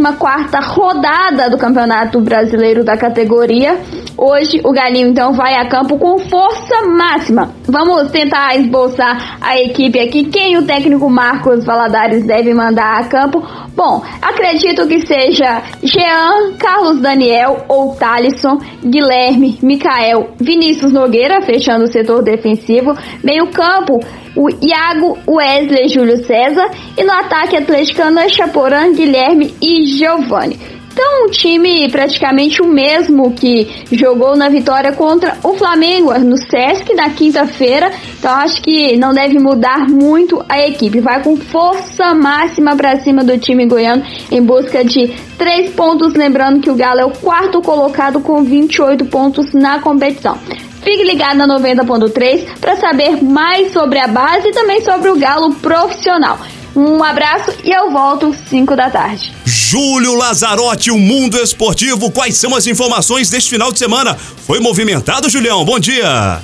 rodada 0.68 1.50
do 1.50 1.58
Campeonato 1.58 2.22
Brasileiro 2.22 2.84
da 2.84 2.96
categoria. 2.96 3.76
Hoje 4.16 4.62
o 4.64 4.72
Galinho 4.72 5.08
então 5.08 5.34
vai 5.34 5.56
a 5.56 5.68
campo 5.68 5.98
com 5.98 6.20
força 6.20 6.86
máxima. 6.86 7.52
Vamos 7.66 8.12
tentar 8.12 8.56
esboçar 8.56 9.38
a 9.42 9.58
equipe 9.58 10.00
aqui. 10.00 10.26
Quem 10.26 10.58
o 10.58 10.66
técnico 10.66 11.10
Marcos 11.10 11.66
Valadares 11.66 12.26
deve 12.26 12.54
mandar 12.54 13.00
a 13.00 13.06
campo? 13.06 13.42
Bom, 13.76 14.04
acredito 14.22 14.86
que 14.88 15.06
seja 15.08 15.64
Jean, 15.82 16.54
Carlos 16.60 17.00
Daniel 17.00 17.64
ou 17.70 17.96
Thalisson, 17.96 18.60
Guilherme, 18.84 19.58
Mikael, 19.64 20.32
Vinícius 20.38 20.92
Nogueira, 20.92 21.42
fechando 21.42 21.86
o 21.86 21.92
setor 21.92 22.22
defensivo. 22.22 22.94
Meio 23.24 23.48
campo, 23.48 24.00
o 24.36 24.50
Iago, 24.50 25.18
Wesley, 25.28 25.90
Júlio 25.90 26.24
César. 26.26 26.70
E 26.98 27.04
no 27.04 27.12
ataque 27.12 27.56
atleticano, 27.56 28.30
Chaporã, 28.30 28.92
Guilherme 28.94 29.54
e 29.62 29.86
Giovanni. 29.86 30.60
Então, 30.92 31.28
um 31.28 31.30
time 31.30 31.88
praticamente 31.90 32.62
o 32.62 32.68
mesmo 32.68 33.32
que 33.32 33.86
jogou 33.90 34.36
na 34.36 34.50
vitória 34.50 34.92
contra 34.92 35.38
o 35.42 35.54
Flamengo 35.54 36.12
no 36.20 36.36
Sesc 36.36 36.94
na 36.94 37.10
quinta-feira. 37.12 37.90
Então, 38.18 38.30
acho 38.32 38.62
que 38.62 38.98
não 38.98 39.14
deve 39.14 39.40
mudar 39.40 39.88
muito 39.88 40.44
a 40.50 40.60
equipe. 40.68 41.00
Vai 41.00 41.24
com 41.24 41.38
força 41.38 42.14
máxima 42.14 42.76
para 42.76 43.00
cima 43.00 43.24
do 43.24 43.38
time 43.38 43.66
goiano 43.66 44.04
em 44.30 44.42
busca 44.42 44.84
de 44.84 45.08
três 45.38 45.72
pontos. 45.72 46.14
Lembrando 46.16 46.60
que 46.60 46.70
o 46.70 46.76
Galo 46.76 47.00
é 47.00 47.06
o 47.06 47.12
quarto 47.12 47.62
colocado 47.62 48.20
com 48.20 48.44
28 48.44 49.06
pontos 49.06 49.54
na 49.54 49.80
competição. 49.80 50.38
Fique 50.82 51.04
ligado 51.04 51.38
na 51.38 51.48
90.3 51.60 52.58
para 52.60 52.78
saber 52.78 53.24
mais 53.24 53.74
sobre 53.74 54.00
a 54.00 54.08
base 54.08 54.48
e 54.48 54.54
também 54.54 54.82
sobre 54.84 55.10
o 55.10 55.18
Galo 55.18 55.54
profissional. 55.56 56.40
Um 56.76 57.04
abraço 57.04 57.52
e 57.64 57.72
eu 57.72 57.92
volto 57.92 58.34
5 58.50 58.76
da 58.76 58.90
tarde. 58.90 59.34
Júlio 59.44 60.16
Lazarotti, 60.16 60.92
o 60.92 60.98
Mundo 60.98 61.38
Esportivo. 61.38 62.12
Quais 62.12 62.38
são 62.38 62.56
as 62.56 62.68
informações 62.68 63.30
deste 63.30 63.50
final 63.50 63.72
de 63.72 63.80
semana? 63.80 64.16
Foi 64.16 64.60
movimentado, 64.60 65.30
Julião? 65.30 65.66
Bom 65.66 65.80
dia. 65.80 66.40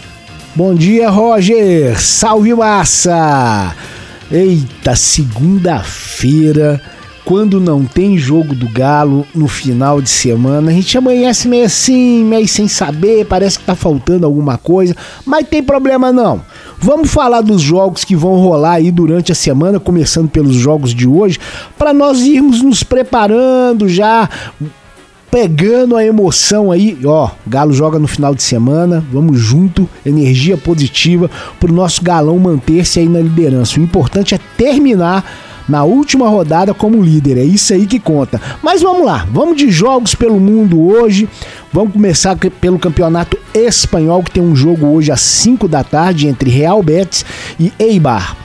Bom 0.55 0.73
dia, 0.73 1.09
Roger. 1.09 1.99
Salve 1.99 2.53
massa. 2.53 3.75
Eita, 4.31 4.95
segunda-feira 4.95 6.81
quando 7.25 7.59
não 7.59 7.83
tem 7.83 8.17
jogo 8.17 8.53
do 8.53 8.69
Galo 8.69 9.25
no 9.33 9.47
final 9.47 9.99
de 9.99 10.09
semana, 10.09 10.69
a 10.69 10.73
gente 10.73 10.95
amanhece 10.95 11.47
meio 11.47 11.65
assim, 11.65 12.23
meio 12.23 12.47
sem 12.47 12.67
saber, 12.67 13.25
parece 13.25 13.57
que 13.57 13.65
tá 13.65 13.75
faltando 13.75 14.27
alguma 14.27 14.59
coisa, 14.59 14.95
mas 15.25 15.47
tem 15.47 15.63
problema 15.63 16.13
não. 16.13 16.41
Vamos 16.77 17.09
falar 17.09 17.41
dos 17.41 17.61
jogos 17.61 18.03
que 18.03 18.15
vão 18.15 18.35
rolar 18.35 18.73
aí 18.73 18.91
durante 18.91 19.31
a 19.31 19.35
semana, 19.35 19.79
começando 19.79 20.29
pelos 20.29 20.53
jogos 20.53 20.93
de 20.93 21.07
hoje, 21.07 21.39
para 21.77 21.93
nós 21.93 22.21
irmos 22.21 22.61
nos 22.61 22.83
preparando 22.83 23.89
já 23.89 24.29
pegando 25.31 25.97
a 25.97 26.05
emoção 26.05 26.71
aí, 26.71 26.97
ó, 27.03 27.29
Galo 27.45 27.73
joga 27.73 27.99
no 27.99 28.07
final 28.07 28.33
de 28.33 28.41
semana, 28.41 29.03
vamos 29.11 29.37
junto, 29.37 29.89
energia 30.05 30.55
positiva 30.55 31.29
pro 31.59 31.73
nosso 31.73 32.01
galão 32.01 32.39
manter-se 32.39 32.99
aí 32.99 33.09
na 33.09 33.19
liderança. 33.19 33.77
O 33.77 33.83
importante 33.83 34.33
é 34.33 34.39
terminar 34.55 35.25
na 35.67 35.83
última 35.83 36.27
rodada 36.27 36.73
como 36.73 37.01
líder. 37.01 37.37
É 37.37 37.43
isso 37.43 37.73
aí 37.73 37.85
que 37.85 37.99
conta. 37.99 38.41
Mas 38.61 38.81
vamos 38.81 39.05
lá, 39.05 39.27
vamos 39.31 39.57
de 39.57 39.69
jogos 39.69 40.15
pelo 40.15 40.39
mundo 40.39 40.81
hoje. 40.81 41.27
Vamos 41.71 41.93
começar 41.93 42.37
pelo 42.61 42.79
campeonato 42.79 43.37
espanhol, 43.53 44.23
que 44.23 44.31
tem 44.31 44.43
um 44.43 44.55
jogo 44.55 44.87
hoje 44.87 45.11
às 45.11 45.21
5 45.21 45.67
da 45.67 45.83
tarde 45.83 46.27
entre 46.27 46.49
Real 46.49 46.81
Betis 46.81 47.25
e 47.59 47.71
Eibar. 47.79 48.35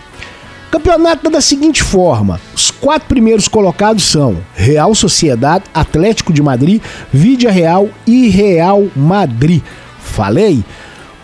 Campeonato 0.71 1.29
da 1.29 1.41
seguinte 1.41 1.83
forma: 1.83 2.41
os 2.55 2.71
quatro 2.71 3.09
primeiros 3.09 3.49
colocados 3.49 4.05
são 4.05 4.37
Real 4.55 4.95
Sociedade, 4.95 5.65
Atlético 5.75 6.33
de 6.33 6.43
Madrid, 6.43 6.81
Vídea 7.13 7.51
Real 7.51 7.89
e 8.07 8.29
Real 8.29 8.87
Madrid. 8.95 9.63
Falei? 10.01 10.65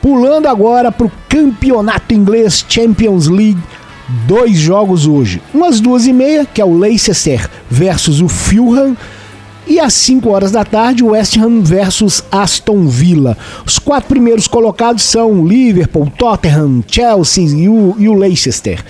Pulando 0.03 0.47
agora 0.47 0.93
para 0.93 1.07
o 1.07 1.13
campeonato 1.29 2.15
inglês 2.15 2.65
Champions 2.69 3.27
League 3.29 3.59
dois 4.27 4.57
jogos 4.57 5.07
hoje. 5.07 5.43
Umas 5.53 5.81
duas 5.81 6.07
e 6.07 6.13
meia, 6.13 6.45
que 6.47 6.61
é 6.61 6.65
o 6.65 6.79
Leicester 6.79 7.49
versus 7.71 8.21
o 8.21 8.29
Fulham. 8.29 8.97
E 9.69 9.81
às 9.81 9.95
5 9.95 10.29
horas 10.31 10.53
da 10.53 10.65
tarde, 10.65 11.03
o 11.03 11.09
West 11.09 11.37
Ham 11.37 11.61
versus 11.61 12.23
Aston 12.31 12.87
Villa. 12.87 13.37
Os 13.67 13.81
quatro 13.81 14.09
primeiros 14.09 14.47
colocados 14.47 15.03
são 15.03 15.45
Liverpool, 15.45 16.11
Tottenham, 16.17 16.85
Chelsea 16.87 17.49
e 17.49 17.69
o, 17.69 17.97
e 17.99 18.09
o 18.09 18.15
Leicester. 18.15 18.85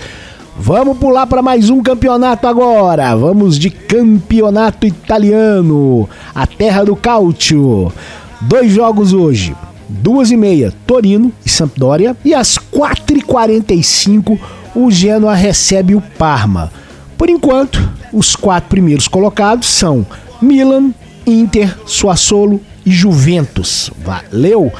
Vamos 0.59 0.97
pular 0.97 1.25
para 1.25 1.41
mais 1.41 1.71
um 1.71 1.81
campeonato 1.81 2.47
agora. 2.47 3.15
Vamos 3.15 3.57
de 3.57 3.71
campeonato 3.71 4.85
italiano, 4.85 6.07
a 6.33 6.45
terra 6.45 6.83
do 6.83 6.95
cálcio. 6.95 7.91
Dois 8.41 8.71
jogos 8.71 9.13
hoje. 9.13 9.55
Duas 9.89 10.31
e 10.31 10.37
meia, 10.37 10.73
Torino 10.85 11.31
e 11.45 11.49
Sampdoria. 11.49 12.15
E 12.25 12.33
às 12.33 12.57
4h45, 12.57 14.37
o 14.77 14.91
Genoa 14.91 15.33
recebe 15.33 15.95
o 15.95 16.01
Parma. 16.01 16.71
Por 17.17 17.31
enquanto, 17.31 17.81
os 18.13 18.35
quatro 18.35 18.69
primeiros 18.69 19.07
colocados 19.07 19.67
são 19.67 20.05
Milan, 20.39 20.91
Inter, 21.25 21.75
Suassolo 21.87 22.61
e 22.85 22.91
Juventus. 22.91 23.89
Valeu! 24.05 24.71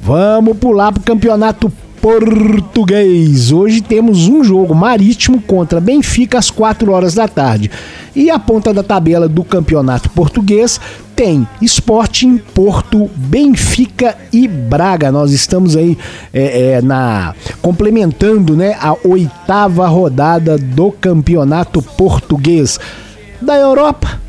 Vamos 0.00 0.56
pular 0.56 0.90
para 0.90 1.00
o 1.00 1.04
campeonato 1.04 1.70
português. 2.00 3.52
Hoje 3.52 3.82
temos 3.82 4.26
um 4.26 4.42
jogo 4.42 4.74
marítimo 4.74 5.42
contra 5.42 5.80
Benfica 5.80 6.38
às 6.38 6.50
4 6.50 6.90
horas 6.90 7.12
da 7.12 7.28
tarde. 7.28 7.70
E 8.14 8.30
a 8.30 8.38
ponta 8.38 8.72
da 8.72 8.82
tabela 8.82 9.28
do 9.28 9.44
campeonato 9.44 10.08
português 10.10 10.80
tem 11.16 11.48
Sporting, 11.62 12.36
Porto, 12.36 13.10
Benfica 13.16 14.14
e 14.30 14.46
Braga. 14.46 15.10
Nós 15.10 15.32
estamos 15.32 15.74
aí 15.74 15.96
é, 16.32 16.72
é, 16.72 16.82
na 16.82 17.34
complementando 17.62 18.54
né, 18.54 18.76
a 18.78 18.94
oitava 19.02 19.88
rodada 19.88 20.58
do 20.58 20.92
campeonato 20.92 21.80
português 21.80 22.78
da 23.40 23.56
Europa 23.56 24.20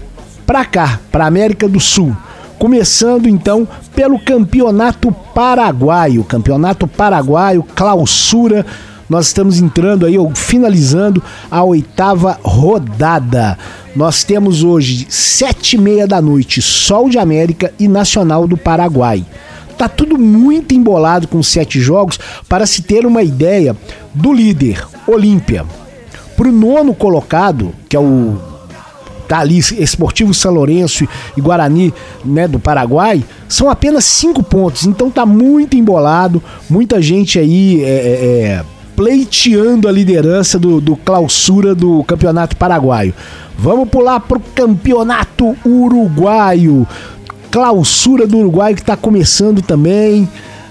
para 0.46 0.64
cá, 0.64 1.00
para 1.12 1.28
América 1.28 1.68
do 1.68 1.80
Sul. 1.80 2.16
Começando 2.58 3.28
então 3.28 3.68
pelo 3.94 4.18
Campeonato 4.18 5.12
Paraguaio, 5.36 6.24
Campeonato 6.24 6.88
Paraguaio, 6.88 7.64
clausura. 7.76 8.66
Nós 9.10 9.28
estamos 9.28 9.60
entrando 9.60 10.06
aí, 10.06 10.18
ou 10.18 10.34
finalizando 10.36 11.24
a 11.50 11.64
oitava 11.64 12.40
rodada. 12.44 13.58
Nós 13.96 14.24
temos 14.24 14.64
hoje 14.64 15.08
sete 15.10 15.76
e 15.76 15.80
meia 15.80 16.06
da 16.06 16.22
noite, 16.22 16.62
Sol 16.62 17.10
de 17.10 17.18
América 17.18 17.74
e 17.80 17.88
Nacional 17.88 18.48
do 18.48 18.58
Paraguai. 18.58 19.26
Tá 19.78 19.88
tudo 19.88 20.18
muito 20.18 20.74
embolado 20.74 21.28
com 21.28 21.42
sete 21.42 21.80
jogos 21.80 22.20
para 22.50 22.66
se 22.66 22.82
ter 22.82 23.06
uma 23.06 23.24
ideia 23.24 23.76
do 24.14 24.34
líder, 24.34 24.86
Olímpia. 25.08 25.66
Pro 26.36 26.52
nono 26.52 26.94
colocado, 26.94 27.74
que 27.88 27.96
é 27.96 28.00
o 28.00 28.38
tá 29.28 29.40
ali, 29.40 29.60
Esportivo 29.60 30.34
São 30.34 30.54
Lourenço 30.54 31.08
e 31.36 31.42
Guarani, 31.42 31.94
né, 32.24 32.48
do 32.48 32.60
Paraguai, 32.60 33.24
são 33.48 33.70
apenas 33.70 34.06
cinco 34.06 34.42
pontos. 34.42 34.86
Então 34.86 35.12
tá 35.12 35.26
muito 35.26 35.76
embolado, 35.76 36.42
muita 36.70 37.02
gente 37.02 37.38
aí 37.38 37.84
é, 37.84 37.88
é, 37.88 37.92
é, 37.92 38.64
pleiteando 38.98 39.88
a 39.88 39.92
liderança 39.92 40.58
do, 40.58 40.82
do 40.82 40.96
clausura 40.96 41.76
do 41.76 42.04
Campeonato 42.04 42.58
Paraguaio. 42.58 43.14
Vamos 43.56 43.88
pular 43.90 44.20
pro 44.22 44.40
Campeonato 44.40 45.56
Uruguaio. 45.64 46.88
Clausura 47.52 48.26
do 48.26 48.40
Uruguai 48.40 48.74
que 48.74 48.82
está 48.82 48.98
começando 48.98 49.62
também. 49.62 50.28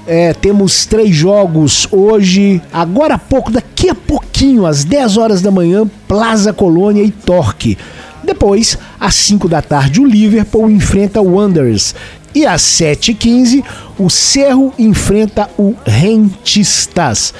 É, 0.08 0.34
temos 0.34 0.84
três 0.86 1.14
jogos 1.14 1.86
hoje, 1.92 2.60
agora 2.72 3.14
há 3.14 3.18
pouco, 3.18 3.50
daqui 3.50 3.88
a 3.90 3.94
pouquinho, 3.94 4.66
às 4.66 4.84
10 4.84 5.16
horas 5.16 5.42
da 5.42 5.50
manhã, 5.52 5.88
Plaza 6.08 6.52
Colônia 6.52 7.02
e 7.02 7.12
Torque. 7.12 7.78
Depois, 8.24 8.76
às 8.98 9.14
5 9.14 9.48
da 9.48 9.62
tarde, 9.62 10.00
o 10.00 10.04
Liverpool 10.04 10.68
enfrenta 10.68 11.20
o 11.20 11.34
Wanderers. 11.34 11.94
E 12.34 12.44
às 12.44 12.62
7h15, 12.62 13.64
o 13.98 14.10
Cerro 14.10 14.72
enfrenta 14.78 15.48
o 15.56 15.74
Rentistas. 15.84 17.32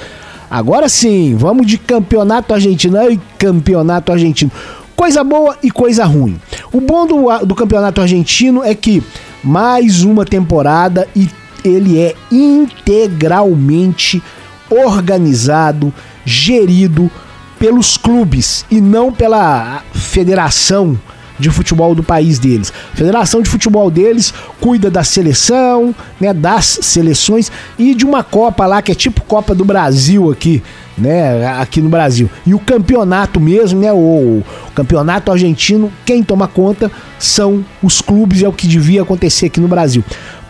Agora 0.49 0.87
sim, 0.87 1.35
vamos 1.35 1.67
de 1.67 1.77
campeonato 1.77 2.53
argentino 2.53 2.97
e 3.11 3.19
campeonato 3.37 4.11
argentino. 4.11 4.51
Coisa 4.95 5.23
boa 5.23 5.57
e 5.61 5.69
coisa 5.69 6.05
ruim. 6.05 6.39
O 6.71 6.81
bom 6.81 7.05
do, 7.05 7.45
do 7.45 7.53
campeonato 7.53 8.01
argentino 8.01 8.63
é 8.63 8.73
que 8.73 9.03
mais 9.43 10.03
uma 10.03 10.25
temporada 10.25 11.07
e 11.15 11.29
ele 11.63 11.99
é 11.99 12.15
integralmente 12.31 14.23
organizado, 14.69 15.93
gerido 16.25 17.11
pelos 17.59 17.97
clubes 17.97 18.65
e 18.69 18.79
não 18.79 19.11
pela 19.11 19.83
federação 19.93 20.97
de 21.39 21.49
futebol 21.49 21.93
do 21.93 22.03
país 22.03 22.39
deles. 22.39 22.73
A 22.93 22.95
federação 22.95 23.41
de 23.41 23.49
futebol 23.49 23.89
deles 23.89 24.33
cuida 24.59 24.89
da 24.89 25.03
seleção, 25.03 25.93
né, 26.19 26.33
das 26.33 26.79
seleções 26.81 27.51
e 27.77 27.93
de 27.93 28.05
uma 28.05 28.23
Copa 28.23 28.65
lá 28.65 28.81
que 28.81 28.91
é 28.91 28.95
tipo 28.95 29.21
Copa 29.21 29.53
do 29.53 29.63
Brasil 29.63 30.31
aqui, 30.31 30.63
né, 30.97 31.45
aqui 31.59 31.81
no 31.81 31.89
Brasil. 31.89 32.29
E 32.45 32.53
o 32.53 32.59
campeonato 32.59 33.39
mesmo, 33.39 33.79
né, 33.79 33.91
o, 33.93 34.43
campeonato 34.73 35.31
argentino, 35.31 35.91
quem 36.05 36.23
toma 36.23 36.47
conta 36.47 36.91
são 37.19 37.63
os 37.81 38.01
clubes, 38.01 38.43
é 38.43 38.47
o 38.47 38.53
que 38.53 38.67
devia 38.67 39.01
acontecer 39.01 39.47
aqui 39.47 39.59
no 39.59 39.67
Brasil. 39.67 40.03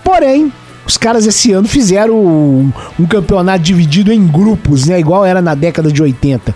Porém, 0.04 0.52
os 0.86 0.98
caras 0.98 1.26
esse 1.26 1.52
ano 1.52 1.68
fizeram 1.68 2.16
um, 2.16 2.72
um 3.00 3.06
campeonato 3.06 3.60
dividido 3.60 4.12
em 4.12 4.26
grupos, 4.26 4.86
né, 4.86 5.00
igual 5.00 5.26
era 5.26 5.42
na 5.42 5.54
década 5.54 5.92
de 5.92 6.02
80. 6.02 6.56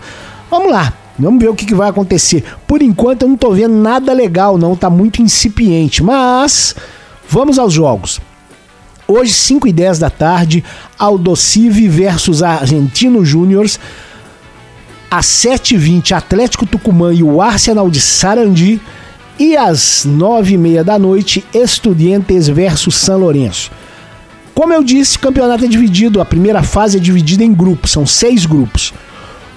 Vamos 0.50 0.72
lá, 0.72 0.94
vamos 1.26 1.42
ver 1.42 1.50
o 1.50 1.56
que, 1.56 1.66
que 1.66 1.76
vai 1.76 1.90
acontecer. 1.90 2.44
Por 2.68 2.82
enquanto 2.82 3.24
eu 3.24 3.30
não 3.30 3.38
tô 3.38 3.52
vendo 3.52 3.76
nada 3.76 4.14
legal, 4.14 4.58
não, 4.58 4.76
tá 4.76 4.90
muito 4.90 5.22
incipiente, 5.22 6.04
mas 6.04 6.76
vamos 7.30 7.58
aos 7.60 7.74
jogos. 7.74 8.20
Hoje, 9.08 9.34
5 9.34 9.68
e 9.68 9.74
10 9.74 10.00
da 10.00 10.10
tarde, 10.10 10.64
Aldocive 10.98 11.88
versus 11.88 12.42
Argentino 12.42 13.26
Júniors. 13.26 13.78
Às 15.10 15.26
7h20, 15.26 16.14
Atlético 16.14 16.66
Tucumã 16.66 17.14
e 17.14 17.22
o 17.22 17.42
Arsenal 17.42 17.90
de 17.90 18.00
Sarandi. 18.00 18.80
E 19.38 19.58
às 19.58 20.06
nove 20.06 20.54
e 20.54 20.58
meia 20.58 20.84
da 20.84 20.98
noite, 20.98 21.44
Estudiantes 21.54 22.48
versus 22.48 22.96
São 22.96 23.20
Lourenço. 23.20 23.72
Como 24.54 24.72
eu 24.72 24.84
disse, 24.84 25.18
o 25.18 25.20
campeonato 25.20 25.66
é 25.66 25.68
dividido, 25.68 26.22
a 26.22 26.26
primeira 26.26 26.62
fase 26.62 26.98
é 26.98 27.00
dividida 27.00 27.44
em 27.44 27.54
grupos, 27.54 27.92
são 27.92 28.06
seis 28.06 28.46
grupos. 28.46 28.94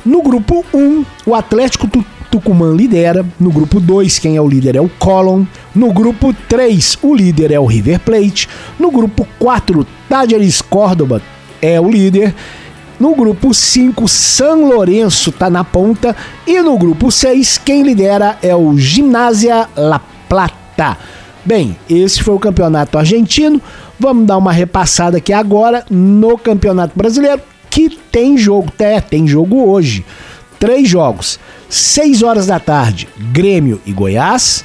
No 0.05 0.23
grupo 0.23 0.65
1, 0.73 0.79
um, 0.79 1.05
o 1.27 1.35
Atlético 1.35 1.89
Tucumã 2.31 2.75
lidera. 2.75 3.25
No 3.39 3.51
grupo 3.51 3.81
2, 3.81 4.19
quem 4.19 4.37
é 4.37 4.41
o 4.41 4.49
líder 4.49 4.77
é 4.77 4.81
o 4.81 4.89
Colón. 4.89 5.45
No 5.75 5.93
grupo 5.93 6.35
3, 6.49 6.99
o 7.03 7.15
líder 7.15 7.53
é 7.53 7.61
o 7.61 7.65
River 7.65 8.01
Plate. 8.01 8.49
No 8.79 8.91
grupo 8.91 9.27
4, 9.39 9.87
Tajeres 10.09 10.61
Córdoba 10.61 11.23
é 11.63 11.81
o 11.81 11.89
líder. 11.89 12.35
No 12.99 13.15
grupo 13.15 13.55
5, 13.55 14.07
São 14.09 14.69
Lourenço 14.69 15.31
está 15.31 15.49
na 15.49 15.65
ponta. 15.65 16.15
E 16.47 16.61
no 16.61 16.77
grupo 16.77 17.11
6, 17.11 17.59
quem 17.59 17.83
lidera 17.83 18.37
é 18.43 18.55
o 18.55 18.77
Gimnasia 18.77 19.69
La 19.77 20.01
Plata. 20.29 20.99
Bem, 21.45 21.77
esse 21.89 22.23
foi 22.23 22.35
o 22.35 22.39
campeonato 22.39 22.99
argentino. 22.99 23.61
Vamos 23.99 24.27
dar 24.27 24.39
uma 24.39 24.53
repassada 24.53 25.19
aqui 25.19 25.33
agora 25.33 25.85
no 25.89 26.37
Campeonato 26.37 26.97
Brasileiro, 26.97 27.41
que 27.75 27.91
tem 27.91 28.39
jogo, 28.39 28.73
é, 28.79 29.01
tem 29.01 29.27
jogo 29.27 29.69
hoje. 29.69 30.05
Três 30.61 30.89
jogos. 30.89 31.41
6 31.69 32.23
horas 32.23 32.47
da 32.47 32.61
tarde, 32.61 33.09
Grêmio 33.33 33.81
e 33.85 33.93
Goiás. 33.93 34.65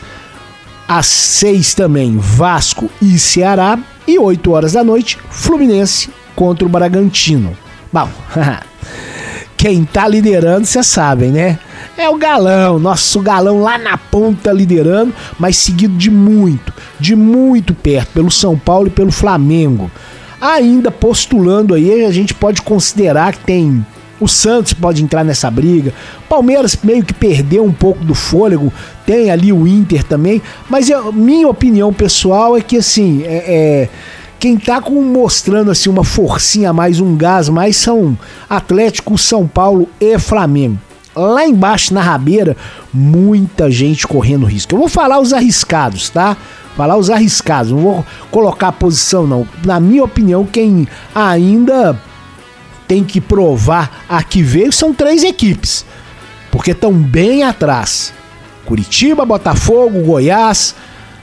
Às 0.88 1.08
6 1.08 1.74
também, 1.74 2.20
Vasco 2.20 2.88
e 3.02 3.18
Ceará. 3.18 3.80
E 4.08 4.20
8 4.20 4.52
horas 4.52 4.74
da 4.74 4.84
noite, 4.84 5.18
Fluminense 5.32 6.12
contra 6.36 6.68
o 6.68 6.70
Bragantino. 6.70 7.58
Bom, 7.92 8.08
quem 9.58 9.86
tá 9.86 10.08
liderando, 10.08 10.68
vocês 10.68 10.86
sabem, 10.86 11.32
né? 11.32 11.58
É 11.98 12.08
o 12.08 12.16
galão, 12.16 12.78
nosso 12.78 13.20
galão 13.22 13.60
lá 13.60 13.80
na 13.80 13.98
ponta 13.98 14.52
liderando, 14.52 15.16
mas 15.40 15.58
seguido 15.58 15.98
de 15.98 16.12
muito, 16.12 16.72
de 17.00 17.16
muito 17.16 17.74
perto, 17.74 18.12
pelo 18.14 18.30
São 18.30 18.56
Paulo 18.56 18.86
e 18.88 18.92
pelo 18.92 19.12
Flamengo. 19.12 19.90
Ainda 20.40 20.90
postulando 20.90 21.74
aí, 21.74 22.06
a 22.06 22.12
gente 22.12 22.34
pode 22.34 22.62
considerar 22.62 23.34
que 23.34 23.44
tem 23.46 23.86
o 24.20 24.28
Santos 24.28 24.74
pode 24.74 25.02
entrar 25.02 25.24
nessa 25.24 25.50
briga. 25.50 25.94
Palmeiras 26.28 26.78
meio 26.84 27.04
que 27.04 27.14
perdeu 27.14 27.64
um 27.64 27.72
pouco 27.72 28.04
do 28.04 28.14
fôlego. 28.14 28.72
Tem 29.06 29.32
ali 29.32 29.54
o 29.54 29.66
Inter 29.66 30.04
também. 30.04 30.42
Mas 30.70 30.90
eu, 30.90 31.14
minha 31.14 31.48
opinião 31.48 31.94
pessoal 31.94 32.58
é 32.58 32.62
que 32.62 32.78
assim, 32.78 33.24
é, 33.24 33.44
é, 33.48 33.90
quem 34.38 34.58
tá 34.58 34.82
com, 34.82 35.02
mostrando 35.02 35.72
assim 35.72 35.90
uma 35.90 36.04
forcinha 36.04 36.72
a 36.72 36.74
mais, 36.74 37.00
um 37.00 37.16
gás 37.16 37.48
a 37.48 37.52
mais 37.52 37.78
são 37.78 38.18
Atlético, 38.50 39.18
São 39.18 39.48
Paulo 39.48 39.88
e 40.02 40.20
Flamengo. 40.20 40.78
Lá 41.16 41.46
embaixo 41.46 41.94
na 41.94 42.02
rabeira, 42.02 42.56
muita 42.94 43.72
gente 43.72 44.08
correndo 44.08 44.46
risco. 44.46 44.74
Eu 44.74 44.80
vou 44.80 44.88
falar 44.88 45.20
os 45.20 45.34
arriscados, 45.34 46.10
tá? 46.10 46.38
Falar 46.80 46.96
os 46.96 47.10
arriscados, 47.10 47.74
não 47.74 47.80
vou 47.80 48.06
colocar 48.32 48.70
a 48.70 48.72
posição 48.72 49.28
não. 49.28 49.46
Na 49.66 49.82
minha 49.82 50.02
opinião, 50.02 50.46
quem 50.46 50.88
ainda 51.14 52.02
tem 52.88 53.04
que 53.04 53.20
provar 53.20 54.06
a 54.08 54.24
que 54.24 54.42
veio 54.42 54.72
são 54.72 54.94
três 54.94 55.26
equipes, 55.26 55.86
porque 56.50 56.72
estão 56.72 56.94
bem 56.94 57.44
atrás. 57.44 58.14
Curitiba, 58.66 59.26
Botafogo, 59.26 60.06
Goiás. 60.06 60.74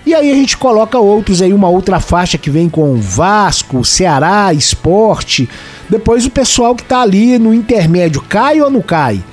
E 0.04 0.14
aí 0.14 0.30
a 0.30 0.34
gente 0.34 0.58
coloca 0.58 0.98
outros 0.98 1.40
aí, 1.40 1.54
uma 1.54 1.70
outra 1.70 2.00
faixa 2.00 2.36
que 2.36 2.50
vem 2.50 2.68
com 2.68 3.00
Vasco, 3.00 3.82
Ceará, 3.82 4.52
Esporte. 4.52 5.48
Depois 5.88 6.26
o 6.26 6.30
pessoal 6.30 6.76
que 6.76 6.84
tá 6.84 7.00
ali 7.00 7.38
no 7.38 7.54
intermédio, 7.54 8.20
cai 8.20 8.60
ou 8.60 8.70
não 8.70 8.82
cai? 8.82 9.24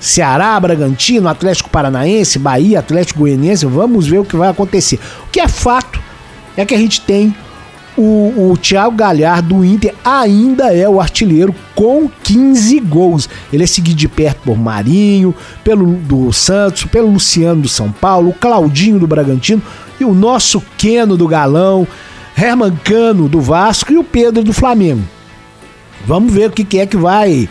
Ceará, 0.00 0.58
Bragantino, 0.58 1.28
Atlético 1.28 1.68
Paranaense, 1.68 2.38
Bahia, 2.38 2.78
Atlético 2.78 3.20
Goianiense, 3.20 3.66
vamos 3.66 4.06
ver 4.06 4.18
o 4.18 4.24
que 4.24 4.36
vai 4.36 4.48
acontecer. 4.48 4.98
O 5.26 5.30
que 5.30 5.38
é 5.38 5.46
fato 5.46 6.00
é 6.56 6.64
que 6.64 6.74
a 6.74 6.78
gente 6.78 7.02
tem 7.02 7.34
o, 7.96 8.52
o 8.52 8.56
Thiago 8.56 8.96
Galhardo 8.96 9.56
do 9.56 9.64
Inter 9.64 9.94
ainda 10.02 10.74
é 10.74 10.88
o 10.88 11.00
artilheiro 11.00 11.54
com 11.74 12.08
15 12.22 12.80
gols. 12.80 13.28
Ele 13.52 13.64
é 13.64 13.66
seguido 13.66 13.96
de 13.96 14.08
perto 14.08 14.40
por 14.44 14.58
Marinho, 14.58 15.34
pelo 15.62 15.86
do 15.86 16.32
Santos, 16.32 16.84
pelo 16.84 17.10
Luciano 17.10 17.62
do 17.62 17.68
São 17.68 17.92
Paulo, 17.92 18.34
Claudinho 18.40 18.98
do 18.98 19.06
Bragantino 19.06 19.62
e 20.00 20.04
o 20.04 20.14
nosso 20.14 20.62
Queno 20.78 21.16
do 21.16 21.28
Galão, 21.28 21.86
Herman 22.36 22.74
Cano 22.82 23.28
do 23.28 23.40
Vasco 23.40 23.92
e 23.92 23.98
o 23.98 24.04
Pedro 24.04 24.42
do 24.42 24.52
Flamengo. 24.52 25.02
Vamos 26.06 26.32
ver 26.32 26.48
o 26.48 26.52
que 26.52 26.78
é 26.78 26.86
que 26.86 26.96
vai 26.96 27.48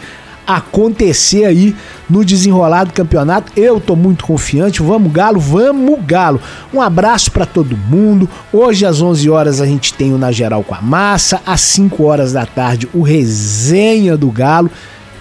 acontecer 0.49 1.45
aí 1.45 1.75
no 2.09 2.25
desenrolar 2.25 2.85
do 2.85 2.93
campeonato. 2.93 3.51
Eu 3.55 3.79
tô 3.79 3.95
muito 3.95 4.25
confiante. 4.25 4.81
Vamos 4.81 5.11
Galo, 5.11 5.39
vamos 5.39 6.03
Galo. 6.03 6.41
Um 6.73 6.81
abraço 6.81 7.31
para 7.31 7.45
todo 7.45 7.77
mundo. 7.77 8.27
Hoje 8.51 8.83
às 8.83 8.99
11 8.99 9.29
horas 9.29 9.61
a 9.61 9.65
gente 9.67 9.93
tem 9.93 10.11
o 10.11 10.17
Na 10.17 10.31
Geral 10.31 10.63
com 10.63 10.73
a 10.73 10.81
Massa, 10.81 11.39
às 11.45 11.61
5 11.61 12.03
horas 12.03 12.33
da 12.33 12.47
tarde 12.47 12.89
o 12.95 13.03
Resenha 13.03 14.17
do 14.17 14.31
Galo 14.31 14.71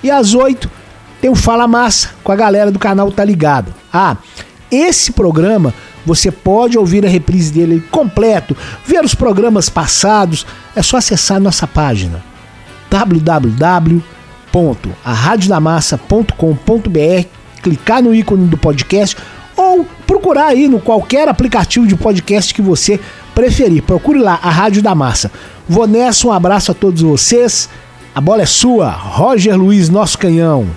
e 0.02 0.10
às 0.10 0.32
8 0.34 0.70
tem 1.20 1.30
o 1.30 1.34
Fala 1.34 1.68
Massa 1.68 2.10
com 2.24 2.32
a 2.32 2.36
galera 2.36 2.70
do 2.70 2.78
canal 2.78 3.12
Tá 3.12 3.22
Ligado. 3.22 3.74
Ah, 3.92 4.16
esse 4.70 5.12
programa 5.12 5.74
você 6.06 6.30
pode 6.30 6.78
ouvir 6.78 7.04
a 7.04 7.08
reprise 7.08 7.52
dele 7.52 7.84
completo, 7.90 8.56
ver 8.86 9.04
os 9.04 9.14
programas 9.14 9.68
passados, 9.68 10.46
é 10.74 10.82
só 10.82 10.96
acessar 10.96 11.38
nossa 11.38 11.66
página 11.66 12.22
www 12.88 14.02
www.aradiodamassa.com.br, 14.52 17.28
clicar 17.62 18.02
no 18.02 18.14
ícone 18.14 18.46
do 18.46 18.56
podcast 18.56 19.16
ou 19.56 19.84
procurar 20.06 20.46
aí 20.46 20.68
no 20.68 20.80
qualquer 20.80 21.28
aplicativo 21.28 21.86
de 21.86 21.96
podcast 21.96 22.54
que 22.54 22.62
você 22.62 22.98
preferir. 23.34 23.82
Procure 23.82 24.18
lá 24.18 24.38
a 24.42 24.50
Rádio 24.50 24.82
da 24.82 24.94
Massa. 24.94 25.30
Vou 25.68 25.86
nessa, 25.86 26.26
um 26.26 26.32
abraço 26.32 26.70
a 26.70 26.74
todos 26.74 27.02
vocês. 27.02 27.68
A 28.14 28.20
bola 28.20 28.42
é 28.42 28.46
sua, 28.46 28.90
Roger 28.90 29.56
Luiz, 29.56 29.88
nosso 29.88 30.18
canhão. 30.18 30.68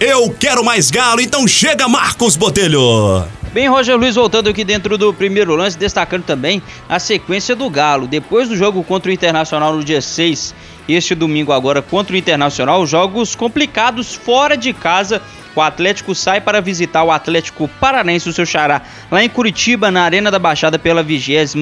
Eu 0.00 0.30
quero 0.30 0.64
mais 0.64 0.90
galo, 0.90 1.20
então 1.20 1.46
chega 1.46 1.88
Marcos 1.88 2.36
Botelho. 2.36 3.24
Bem, 3.52 3.68
Roger 3.68 3.96
Luiz 3.96 4.14
voltando 4.14 4.48
aqui 4.48 4.64
dentro 4.64 4.96
do 4.96 5.12
primeiro 5.12 5.54
lance, 5.54 5.78
destacando 5.78 6.24
também 6.24 6.62
a 6.88 6.98
sequência 6.98 7.54
do 7.54 7.68
Galo. 7.68 8.08
Depois 8.08 8.48
do 8.48 8.56
jogo 8.56 8.82
contra 8.82 9.10
o 9.10 9.14
Internacional 9.14 9.74
no 9.74 9.84
dia 9.84 10.00
6 10.00 10.54
este 10.88 11.14
domingo 11.14 11.52
agora 11.52 11.80
contra 11.80 12.14
o 12.14 12.18
Internacional, 12.18 12.86
jogos 12.86 13.34
complicados 13.34 14.14
fora 14.14 14.56
de 14.56 14.72
casa. 14.72 15.22
O 15.54 15.60
Atlético 15.60 16.14
sai 16.14 16.40
para 16.40 16.62
visitar 16.62 17.04
o 17.04 17.10
Atlético 17.10 17.68
Paranense, 17.78 18.26
o 18.26 18.32
seu 18.32 18.46
xará, 18.46 18.80
lá 19.10 19.22
em 19.22 19.28
Curitiba, 19.28 19.90
na 19.90 20.02
Arena 20.02 20.30
da 20.30 20.38
Baixada, 20.38 20.78
pela 20.78 21.02
25 21.02 21.60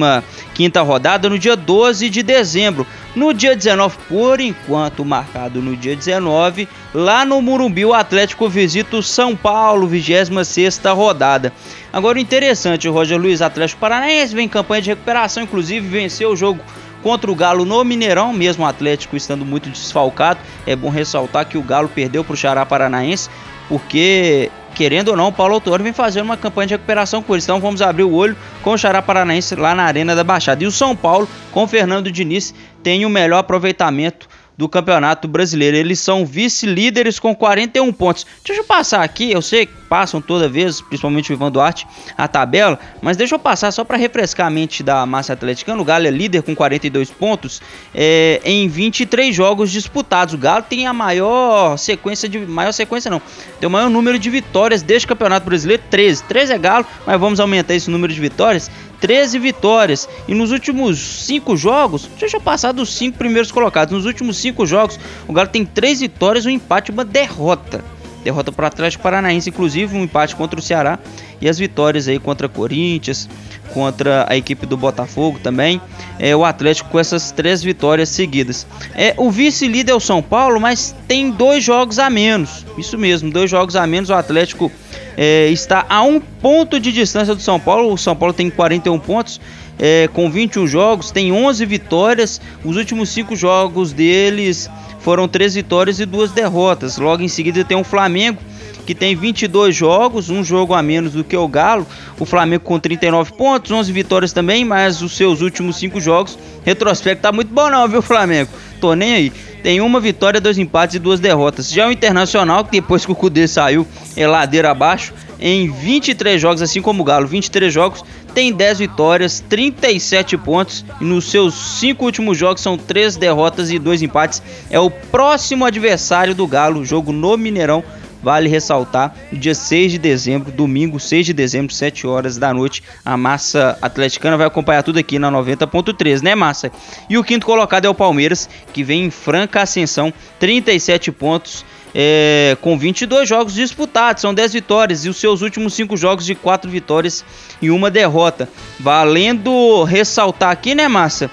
rodada, 0.85 1.29
no 1.29 1.37
dia 1.37 1.57
12 1.57 2.09
de 2.09 2.23
dezembro. 2.23 2.87
No 3.13 3.33
dia 3.33 3.53
19, 3.53 3.97
por 4.07 4.39
enquanto 4.39 5.03
marcado 5.03 5.61
no 5.61 5.75
dia 5.75 5.93
19, 5.93 6.69
lá 6.93 7.25
no 7.25 7.41
Murumbi, 7.41 7.83
o 7.83 7.93
Atlético 7.93 8.47
visita 8.47 8.95
o 8.95 9.03
São 9.03 9.35
Paulo, 9.35 9.85
26 9.85 10.79
rodada. 10.95 11.51
Agora, 11.91 12.17
interessante, 12.17 12.87
o 12.87 12.93
Roger 12.93 13.19
Luiz 13.19 13.41
Atlético 13.41 13.81
Paranaense 13.81 14.33
vem 14.33 14.45
em 14.45 14.49
campanha 14.49 14.81
de 14.81 14.89
recuperação, 14.91 15.43
inclusive 15.43 15.85
venceu 15.85 16.31
o 16.31 16.37
jogo 16.37 16.61
contra 17.01 17.31
o 17.31 17.35
Galo 17.35 17.65
no 17.65 17.83
Mineirão, 17.83 18.33
mesmo 18.33 18.63
o 18.63 18.67
Atlético 18.67 19.15
estando 19.15 19.45
muito 19.45 19.69
desfalcado. 19.69 20.39
É 20.65 20.75
bom 20.75 20.89
ressaltar 20.89 21.45
que 21.45 21.57
o 21.57 21.61
Galo 21.61 21.89
perdeu 21.89 22.23
para 22.23 22.33
o 22.33 22.37
Xará 22.37 22.65
Paranaense, 22.65 23.29
porque, 23.67 24.51
querendo 24.75 25.09
ou 25.09 25.17
não, 25.17 25.27
o 25.29 25.31
Paulo 25.31 25.53
Autori 25.55 25.83
vem 25.83 25.93
fazendo 25.93 26.25
uma 26.25 26.37
campanha 26.37 26.67
de 26.67 26.73
recuperação 26.73 27.21
com 27.21 27.33
eles. 27.33 27.45
Então 27.45 27.59
vamos 27.59 27.81
abrir 27.81 28.03
o 28.03 28.13
olho 28.13 28.35
com 28.61 28.71
o 28.71 28.77
Xará 28.77 29.01
Paranaense 29.01 29.55
lá 29.55 29.73
na 29.73 29.83
Arena 29.83 30.15
da 30.15 30.23
Baixada. 30.23 30.63
E 30.63 30.67
o 30.67 30.71
São 30.71 30.95
Paulo, 30.95 31.27
com 31.51 31.63
o 31.63 31.67
Fernando 31.67 32.11
Diniz, 32.11 32.53
tem 32.83 33.05
o 33.05 33.09
melhor 33.09 33.39
aproveitamento 33.39 34.27
do 34.57 34.69
Campeonato 34.69 35.27
Brasileiro. 35.27 35.77
Eles 35.77 35.99
são 35.99 36.25
vice-líderes 36.25 37.19
com 37.19 37.35
41 37.35 37.91
pontos. 37.93 38.25
Deixa 38.45 38.61
eu 38.61 38.65
passar 38.65 39.03
aqui, 39.03 39.31
eu 39.31 39.41
sei 39.41 39.65
que 39.65 39.73
passam 39.89 40.21
toda 40.21 40.47
vez, 40.47 40.79
principalmente 40.79 41.31
o 41.31 41.33
Ivan 41.33 41.51
Duarte, 41.51 41.85
a 42.17 42.27
tabela, 42.27 42.79
mas 43.01 43.17
deixa 43.17 43.35
eu 43.35 43.39
passar 43.39 43.71
só 43.71 43.83
para 43.83 43.97
refrescar 43.97 44.47
a 44.47 44.49
mente 44.49 44.83
da 44.83 45.05
massa 45.05 45.33
atleticana. 45.33 45.81
O 45.81 45.85
Galo 45.85 46.07
é 46.07 46.11
líder 46.11 46.43
com 46.43 46.55
42 46.55 47.11
pontos 47.11 47.61
é, 47.93 48.39
em 48.45 48.67
23 48.67 49.35
jogos 49.35 49.71
disputados. 49.71 50.33
O 50.33 50.37
Galo 50.37 50.63
tem 50.63 50.87
a 50.87 50.93
maior 50.93 51.77
sequência 51.77 52.29
de 52.29 52.39
maior 52.39 52.71
sequência 52.71 53.11
não, 53.11 53.21
tem 53.59 53.67
o 53.67 53.69
maior 53.69 53.89
número 53.89 54.17
de 54.17 54.29
vitórias 54.29 54.81
deste 54.81 55.07
Campeonato 55.07 55.45
Brasileiro, 55.45 55.83
13. 55.89 56.23
13 56.23 56.53
é 56.53 56.57
Galo, 56.57 56.85
mas 57.05 57.19
vamos 57.19 57.39
aumentar 57.39 57.73
esse 57.73 57.89
número 57.89 58.13
de 58.13 58.19
vitórias. 58.19 58.71
13 59.01 59.39
vitórias. 59.39 60.07
E 60.27 60.33
nos 60.33 60.51
últimos 60.51 61.25
5 61.25 61.57
jogos, 61.57 62.07
deixa 62.17 62.37
eu 62.37 62.41
passar 62.41 62.71
dos 62.71 62.93
5 62.95 63.17
primeiros 63.17 63.51
colocados. 63.51 63.93
Nos 63.93 64.05
últimos 64.05 64.37
5 64.37 64.65
jogos, 64.65 64.97
o 65.27 65.33
Galo 65.33 65.49
tem 65.49 65.65
3 65.65 65.99
vitórias, 65.99 66.45
um 66.45 66.49
empate 66.49 66.91
e 66.91 66.93
uma 66.93 67.03
derrota. 67.03 67.83
Derrota 68.23 68.51
para 68.51 68.65
o 68.65 68.67
Atlético 68.67 69.01
Paranaense, 69.01 69.49
inclusive 69.49 69.97
um 69.97 70.03
empate 70.03 70.35
contra 70.35 70.59
o 70.59 70.61
Ceará. 70.61 70.99
E 71.41 71.49
as 71.49 71.57
vitórias 71.57 72.07
aí 72.07 72.19
contra 72.19 72.47
Corinthians, 72.47 73.27
contra 73.73 74.27
a 74.29 74.37
equipe 74.37 74.67
do 74.67 74.77
Botafogo 74.77 75.39
também. 75.39 75.81
É 76.19 76.35
o 76.35 76.45
Atlético 76.45 76.91
com 76.91 76.99
essas 76.99 77.31
três 77.31 77.63
vitórias 77.63 78.09
seguidas. 78.09 78.67
É 78.93 79.15
o 79.17 79.31
vice-líder 79.31 79.91
é 79.91 79.95
o 79.95 79.99
São 79.99 80.21
Paulo, 80.21 80.59
mas 80.59 80.95
tem 81.07 81.31
dois 81.31 81.63
jogos 81.63 81.97
a 81.97 82.11
menos. 82.11 82.63
Isso 82.77 82.95
mesmo, 82.95 83.31
dois 83.31 83.49
jogos 83.49 83.75
a 83.75 83.87
menos. 83.87 84.11
O 84.11 84.13
Atlético 84.13 84.71
é, 85.17 85.47
está 85.49 85.85
a 85.89 86.01
um 86.03 86.19
ponto 86.19 86.79
de 86.79 86.91
distância 86.91 87.35
do 87.35 87.41
São 87.41 87.59
Paulo. 87.59 87.93
O 87.93 87.97
São 87.97 88.15
Paulo 88.15 88.33
tem 88.33 88.49
41 88.49 88.99
pontos. 88.99 89.39
É, 89.79 90.07
com 90.13 90.29
21 90.29 90.67
jogos, 90.67 91.09
tem 91.09 91.31
11 91.31 91.65
vitórias. 91.65 92.39
Os 92.63 92.77
últimos 92.77 93.09
5 93.09 93.35
jogos 93.35 93.91
deles 93.91 94.69
foram 94.99 95.27
3 95.27 95.55
vitórias 95.55 95.99
e 95.99 96.05
2 96.05 96.31
derrotas. 96.31 96.97
Logo 96.97 97.23
em 97.23 97.27
seguida 97.27 97.63
tem 97.63 97.77
o 97.77 97.83
Flamengo, 97.83 98.39
que 98.85 98.93
tem 98.93 99.15
22 99.15 99.75
jogos, 99.75 100.29
um 100.29 100.43
jogo 100.43 100.73
a 100.73 100.83
menos 100.83 101.13
do 101.13 101.23
que 101.23 101.35
o 101.35 101.47
Galo. 101.47 101.87
O 102.19 102.25
Flamengo 102.25 102.63
com 102.63 102.79
39 102.79 103.33
pontos, 103.33 103.71
11 103.71 103.91
vitórias 103.91 104.31
também, 104.31 104.63
mas 104.63 105.01
os 105.01 105.15
seus 105.17 105.41
últimos 105.41 105.77
5 105.77 105.99
jogos, 105.99 106.37
retrospecto 106.63 107.23
tá 107.23 107.31
muito 107.31 107.51
bom 107.51 107.69
não, 107.69 107.87
viu, 107.87 108.01
Flamengo? 108.01 108.51
Tô 108.79 108.93
nem 108.93 109.13
aí. 109.13 109.33
Tem 109.63 109.79
uma 109.79 109.99
vitória, 109.99 110.41
dois 110.41 110.57
empates 110.57 110.95
e 110.95 110.99
duas 110.99 111.19
derrotas. 111.19 111.71
Já 111.71 111.87
o 111.87 111.91
Internacional, 111.91 112.65
que 112.65 112.71
depois 112.71 113.05
que 113.05 113.11
o 113.11 113.15
Cudê 113.15 113.47
saiu, 113.47 113.85
é 114.15 114.25
ladeira 114.27 114.71
abaixo, 114.71 115.13
em 115.39 115.69
23 115.69 116.41
jogos, 116.41 116.61
assim 116.61 116.81
como 116.81 117.01
o 117.01 117.05
Galo, 117.05 117.27
23 117.27 117.71
jogos, 117.71 118.03
tem 118.33 118.51
10 118.53 118.79
vitórias, 118.79 119.43
37 119.49 120.37
pontos 120.37 120.85
e 120.99 121.03
nos 121.03 121.29
seus 121.29 121.53
5 121.79 122.03
últimos 122.03 122.37
jogos 122.37 122.61
são 122.61 122.77
3 122.77 123.17
derrotas 123.17 123.71
e 123.71 123.77
2 123.77 124.01
empates. 124.01 124.41
É 124.69 124.79
o 124.79 124.89
próximo 124.89 125.65
adversário 125.65 126.33
do 126.33 126.47
Galo, 126.47 126.85
jogo 126.85 127.11
no 127.11 127.35
Mineirão 127.37 127.83
Vale 128.21 128.47
ressaltar, 128.47 129.15
dia 129.33 129.55
6 129.55 129.93
de 129.93 129.97
dezembro, 129.97 130.51
domingo 130.51 130.99
6 130.99 131.25
de 131.25 131.33
dezembro, 131.33 131.73
7 131.73 132.05
horas 132.05 132.37
da 132.37 132.53
noite, 132.53 132.83
a 133.03 133.17
massa 133.17 133.77
atleticana 133.81 134.37
vai 134.37 134.45
acompanhar 134.45 134.83
tudo 134.83 134.99
aqui 134.99 135.17
na 135.17 135.31
90.3, 135.31 136.21
né, 136.21 136.35
massa? 136.35 136.71
E 137.09 137.17
o 137.17 137.23
quinto 137.23 137.45
colocado 137.45 137.85
é 137.85 137.89
o 137.89 137.95
Palmeiras, 137.95 138.47
que 138.71 138.83
vem 138.83 139.05
em 139.05 139.09
franca 139.09 139.61
ascensão, 139.61 140.13
37 140.39 141.11
pontos. 141.11 141.65
É, 141.93 142.55
com 142.61 142.77
22 142.77 143.27
jogos 143.27 143.53
disputados, 143.53 144.21
são 144.21 144.33
10 144.33 144.53
vitórias 144.53 145.03
e 145.03 145.09
os 145.09 145.17
seus 145.17 145.41
últimos 145.41 145.73
5 145.73 145.97
jogos 145.97 146.25
de 146.25 146.33
4 146.33 146.71
vitórias 146.71 147.25
e 147.61 147.69
uma 147.69 147.91
derrota. 147.91 148.47
Valendo 148.79 149.83
ressaltar 149.83 150.51
aqui, 150.51 150.73
né, 150.73 150.87
Massa? 150.87 151.29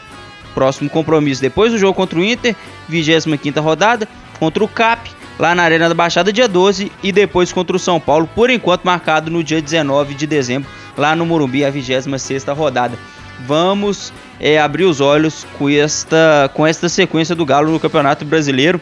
Próximo 0.55 0.91
compromisso 0.91 1.41
depois 1.41 1.71
do 1.71 1.79
jogo 1.79 1.95
contra 1.95 2.19
o 2.19 2.25
Inter, 2.25 2.57
25 2.89 3.61
rodada, 3.61 4.09
contra 4.41 4.65
o 4.65 4.67
CAP, 4.67 5.11
lá 5.39 5.55
na 5.55 5.63
Arena 5.63 5.89
da 5.89 5.95
Baixada 5.95 6.33
dia 6.33 6.49
12 6.49 6.91
e 7.03 7.13
depois 7.13 7.53
contra 7.53 7.77
o 7.77 7.79
São 7.79 8.01
Paulo, 8.01 8.29
por 8.35 8.51
enquanto 8.51 8.85
marcado 8.85 9.31
no 9.31 9.45
dia 9.45 9.63
19 9.63 10.15
de 10.15 10.27
dezembro, 10.27 10.69
lá 10.97 11.15
no 11.15 11.25
Morumbi, 11.25 11.65
a 11.65 11.71
26 11.71 12.45
rodada. 12.57 12.99
Vamos 13.47 14.13
é, 14.41 14.59
abrir 14.59 14.85
os 14.85 15.01
olhos 15.01 15.47
com 15.57 15.69
esta, 15.69 16.51
com 16.53 16.67
esta 16.67 16.89
sequência 16.89 17.35
do 17.35 17.47
Galo 17.47 17.71
no 17.71 17.79
Campeonato 17.79 18.25
Brasileiro. 18.25 18.81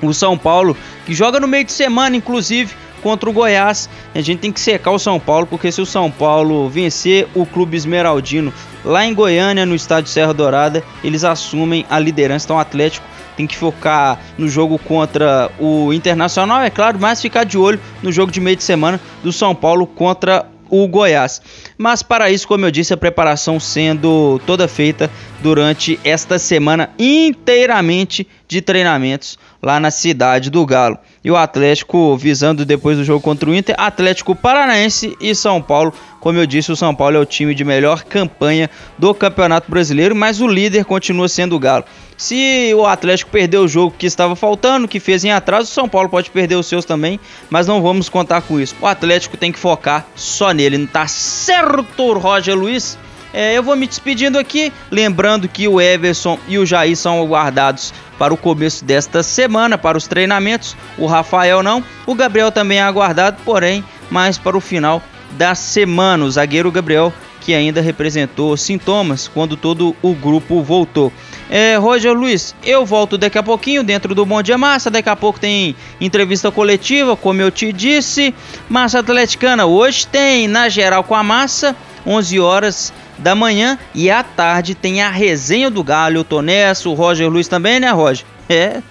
O 0.00 0.14
São 0.14 0.38
Paulo, 0.38 0.76
que 1.04 1.12
joga 1.12 1.40
no 1.40 1.48
meio 1.48 1.64
de 1.64 1.72
semana, 1.72 2.16
inclusive, 2.16 2.72
contra 3.02 3.28
o 3.28 3.32
Goiás. 3.32 3.90
A 4.14 4.20
gente 4.20 4.38
tem 4.38 4.52
que 4.52 4.60
secar 4.60 4.92
o 4.92 4.98
São 4.98 5.18
Paulo, 5.18 5.46
porque 5.46 5.72
se 5.72 5.80
o 5.80 5.86
São 5.86 6.10
Paulo 6.10 6.68
vencer 6.68 7.26
o 7.34 7.44
Clube 7.44 7.76
Esmeraldino 7.76 8.52
lá 8.84 9.04
em 9.04 9.12
Goiânia, 9.12 9.66
no 9.66 9.74
estádio 9.74 10.10
Serra 10.10 10.32
Dourada, 10.32 10.82
eles 11.02 11.24
assumem 11.24 11.84
a 11.90 11.98
liderança. 11.98 12.46
Então, 12.46 12.56
o 12.56 12.60
Atlético 12.60 13.04
tem 13.36 13.46
que 13.46 13.56
focar 13.56 14.18
no 14.36 14.48
jogo 14.48 14.78
contra 14.78 15.50
o 15.58 15.92
Internacional, 15.92 16.62
é 16.62 16.70
claro, 16.70 16.98
mas 17.00 17.20
ficar 17.20 17.44
de 17.44 17.58
olho 17.58 17.80
no 18.02 18.12
jogo 18.12 18.30
de 18.32 18.40
meio 18.40 18.56
de 18.56 18.62
semana 18.62 19.00
do 19.22 19.32
São 19.32 19.54
Paulo 19.54 19.86
contra 19.86 20.46
o 20.70 20.86
Goiás. 20.86 21.42
Mas 21.76 22.02
para 22.02 22.30
isso, 22.30 22.46
como 22.46 22.64
eu 22.64 22.70
disse, 22.70 22.94
a 22.94 22.96
preparação 22.96 23.58
sendo 23.58 24.40
toda 24.46 24.68
feita 24.68 25.10
durante 25.42 25.98
esta 26.04 26.38
semana 26.38 26.90
inteiramente 26.98 28.26
de 28.46 28.62
treinamentos 28.62 29.38
lá 29.62 29.80
na 29.80 29.90
cidade 29.90 30.48
do 30.48 30.64
Galo. 30.64 30.98
E 31.22 31.30
o 31.30 31.36
Atlético 31.36 32.16
visando 32.16 32.64
depois 32.64 32.96
do 32.96 33.04
jogo 33.04 33.20
contra 33.20 33.50
o 33.50 33.54
Inter, 33.54 33.74
Atlético 33.78 34.34
Paranaense 34.34 35.16
e 35.20 35.34
São 35.34 35.60
Paulo. 35.60 35.92
Como 36.18 36.38
eu 36.38 36.46
disse, 36.46 36.72
o 36.72 36.76
São 36.76 36.94
Paulo 36.94 37.16
é 37.16 37.20
o 37.20 37.26
time 37.26 37.54
de 37.54 37.62
melhor 37.62 38.04
campanha 38.04 38.70
do 38.98 39.12
Campeonato 39.12 39.70
Brasileiro, 39.70 40.16
mas 40.16 40.40
o 40.40 40.46
líder 40.46 40.84
continua 40.86 41.28
sendo 41.28 41.56
o 41.56 41.58
Galo. 41.58 41.84
Se 42.16 42.72
o 42.74 42.86
Atlético 42.86 43.30
perder 43.30 43.58
o 43.58 43.68
jogo 43.68 43.94
que 43.98 44.06
estava 44.06 44.34
faltando, 44.34 44.88
que 44.88 45.00
fez 45.00 45.24
em 45.24 45.30
atraso, 45.30 45.70
o 45.70 45.74
São 45.74 45.88
Paulo 45.88 46.08
pode 46.08 46.30
perder 46.30 46.54
os 46.54 46.66
seus 46.66 46.84
também, 46.84 47.20
mas 47.50 47.66
não 47.66 47.82
vamos 47.82 48.08
contar 48.08 48.40
com 48.42 48.58
isso. 48.58 48.74
O 48.80 48.86
Atlético 48.86 49.36
tem 49.36 49.52
que 49.52 49.58
focar 49.58 50.06
só 50.14 50.52
nele, 50.52 50.78
não 50.78 50.86
tá 50.86 51.06
certo, 51.06 52.12
Roger 52.14 52.54
Luiz? 52.54 52.98
É, 53.32 53.56
eu 53.56 53.62
vou 53.62 53.76
me 53.76 53.86
despedindo 53.86 54.38
aqui, 54.38 54.72
lembrando 54.90 55.48
que 55.48 55.68
o 55.68 55.80
Everson 55.80 56.38
e 56.48 56.58
o 56.58 56.66
Jair 56.66 56.96
são 56.96 57.20
aguardados 57.20 57.92
para 58.18 58.34
o 58.34 58.36
começo 58.36 58.84
desta 58.84 59.22
semana, 59.22 59.78
para 59.78 59.96
os 59.96 60.06
treinamentos. 60.06 60.76
O 60.98 61.06
Rafael 61.06 61.62
não, 61.62 61.84
o 62.06 62.14
Gabriel 62.14 62.50
também 62.50 62.78
é 62.78 62.82
aguardado, 62.82 63.38
porém, 63.44 63.84
mais 64.10 64.36
para 64.36 64.56
o 64.56 64.60
final 64.60 65.02
da 65.32 65.54
semana. 65.54 66.24
O 66.24 66.30
zagueiro 66.30 66.70
Gabriel 66.70 67.12
que 67.40 67.54
ainda 67.54 67.80
representou 67.80 68.56
sintomas 68.56 69.26
quando 69.26 69.56
todo 69.56 69.96
o 70.02 70.14
grupo 70.14 70.62
voltou. 70.62 71.12
É, 71.48 71.76
Roger 71.76 72.12
Luiz, 72.12 72.54
eu 72.62 72.86
volto 72.86 73.18
daqui 73.18 73.38
a 73.38 73.42
pouquinho 73.42 73.82
dentro 73.82 74.14
do 74.14 74.24
Bom 74.24 74.40
Dia 74.42 74.56
Massa. 74.56 74.90
Daqui 74.90 75.08
a 75.08 75.16
pouco 75.16 75.40
tem 75.40 75.74
entrevista 76.00 76.50
coletiva, 76.50 77.16
como 77.16 77.40
eu 77.40 77.50
te 77.50 77.72
disse. 77.72 78.34
Massa 78.68 79.00
Atleticana 79.00 79.66
hoje 79.66 80.06
tem 80.06 80.46
na 80.46 80.68
geral 80.68 81.02
com 81.02 81.14
a 81.14 81.24
massa, 81.24 81.74
11 82.06 82.38
horas 82.38 82.92
da 83.20 83.34
manhã. 83.34 83.78
E 83.94 84.10
à 84.10 84.22
tarde 84.22 84.74
tem 84.74 85.02
a 85.02 85.10
resenha 85.10 85.70
do 85.70 85.84
Galho. 85.84 86.24
Tô 86.24 86.42
nessa, 86.42 86.88
o 86.88 86.94
Roger 86.94 87.30
Luiz 87.30 87.48
também, 87.48 87.78
né, 87.78 87.90
Roger? 87.90 88.26
É, 88.48 88.82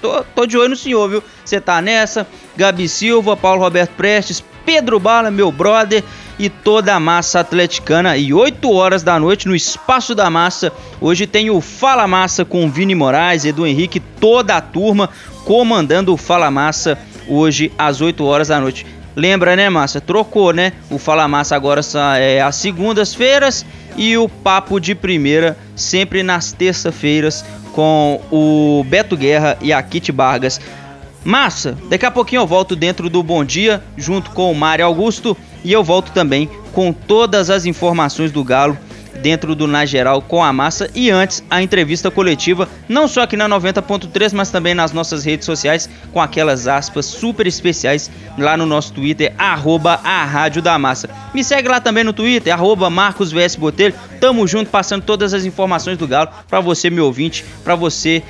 tô, 0.00 0.24
tô 0.34 0.46
de 0.46 0.56
olho 0.56 0.70
no 0.70 0.76
senhor, 0.76 1.06
viu? 1.10 1.22
Você 1.44 1.60
tá 1.60 1.82
nessa. 1.82 2.26
Gabi 2.56 2.88
Silva, 2.88 3.36
Paulo 3.36 3.60
Roberto 3.60 3.90
Prestes, 3.90 4.42
Pedro 4.64 4.98
Bala, 4.98 5.30
meu 5.30 5.52
brother 5.52 6.02
e 6.38 6.48
toda 6.48 6.94
a 6.94 7.00
massa 7.00 7.40
atleticana. 7.40 8.16
E 8.16 8.32
8 8.32 8.70
horas 8.72 9.02
da 9.02 9.18
noite 9.18 9.46
no 9.46 9.54
Espaço 9.54 10.14
da 10.14 10.30
Massa. 10.30 10.72
Hoje 11.00 11.26
tem 11.26 11.50
o 11.50 11.60
Fala 11.60 12.08
Massa 12.08 12.44
com 12.44 12.70
Vini 12.70 12.94
Moraes, 12.94 13.44
Edu 13.44 13.66
Henrique, 13.66 14.00
toda 14.00 14.56
a 14.56 14.60
turma 14.60 15.10
comandando 15.44 16.12
o 16.12 16.16
Fala 16.16 16.50
Massa 16.50 16.98
hoje 17.28 17.72
às 17.78 18.00
8 18.00 18.24
horas 18.24 18.48
da 18.48 18.60
noite. 18.60 18.86
Lembra, 19.16 19.54
né, 19.54 19.70
Massa? 19.70 20.00
Trocou, 20.00 20.52
né? 20.52 20.72
O 20.90 20.98
Fala 20.98 21.28
Massa 21.28 21.54
agora 21.54 21.80
é 22.18 22.40
às 22.40 22.56
segundas-feiras 22.56 23.64
e 23.96 24.16
o 24.16 24.28
Papo 24.28 24.80
de 24.80 24.94
Primeira 24.94 25.56
sempre 25.76 26.22
nas 26.22 26.52
terça-feiras 26.52 27.44
com 27.72 28.20
o 28.30 28.84
Beto 28.88 29.16
Guerra 29.16 29.56
e 29.60 29.72
a 29.72 29.82
Kit 29.82 30.10
Vargas. 30.10 30.60
Massa, 31.24 31.76
daqui 31.88 32.04
a 32.04 32.10
pouquinho 32.10 32.42
eu 32.42 32.46
volto 32.46 32.76
dentro 32.76 33.08
do 33.08 33.22
Bom 33.22 33.44
Dia 33.44 33.82
junto 33.96 34.30
com 34.30 34.50
o 34.50 34.54
Mário 34.54 34.84
Augusto 34.84 35.36
e 35.64 35.72
eu 35.72 35.82
volto 35.82 36.12
também 36.12 36.50
com 36.72 36.92
todas 36.92 37.50
as 37.50 37.64
informações 37.64 38.30
do 38.30 38.44
Galo 38.44 38.76
dentro 39.24 39.54
do 39.54 39.66
Na 39.66 39.86
Geral 39.86 40.20
com 40.20 40.44
a 40.44 40.52
massa 40.52 40.90
e 40.94 41.10
antes 41.10 41.42
a 41.48 41.62
entrevista 41.62 42.10
coletiva, 42.10 42.68
não 42.86 43.08
só 43.08 43.22
aqui 43.22 43.38
na 43.38 43.48
90.3, 43.48 44.34
mas 44.34 44.50
também 44.50 44.74
nas 44.74 44.92
nossas 44.92 45.24
redes 45.24 45.46
sociais 45.46 45.88
com 46.12 46.20
aquelas 46.20 46.68
aspas 46.68 47.06
super 47.06 47.46
especiais 47.46 48.10
lá 48.36 48.54
no 48.54 48.66
nosso 48.66 48.92
Twitter, 48.92 49.32
arroba 49.38 49.98
a 50.04 50.26
Rádio 50.26 50.60
da 50.60 50.78
Massa. 50.78 51.08
Me 51.32 51.42
segue 51.42 51.68
lá 51.68 51.80
também 51.80 52.04
no 52.04 52.12
Twitter, 52.12 52.52
arroba 52.52 52.90
Marcos 52.90 53.32
VS 53.32 53.56
Botelho. 53.56 53.94
Tamo 54.20 54.46
junto 54.46 54.70
passando 54.70 55.02
todas 55.02 55.32
as 55.32 55.46
informações 55.46 55.96
do 55.96 56.06
Galo 56.06 56.28
para 56.46 56.60
você, 56.60 56.90
meu 56.90 57.06
ouvinte, 57.06 57.46
para 57.64 57.74
você 57.74 58.22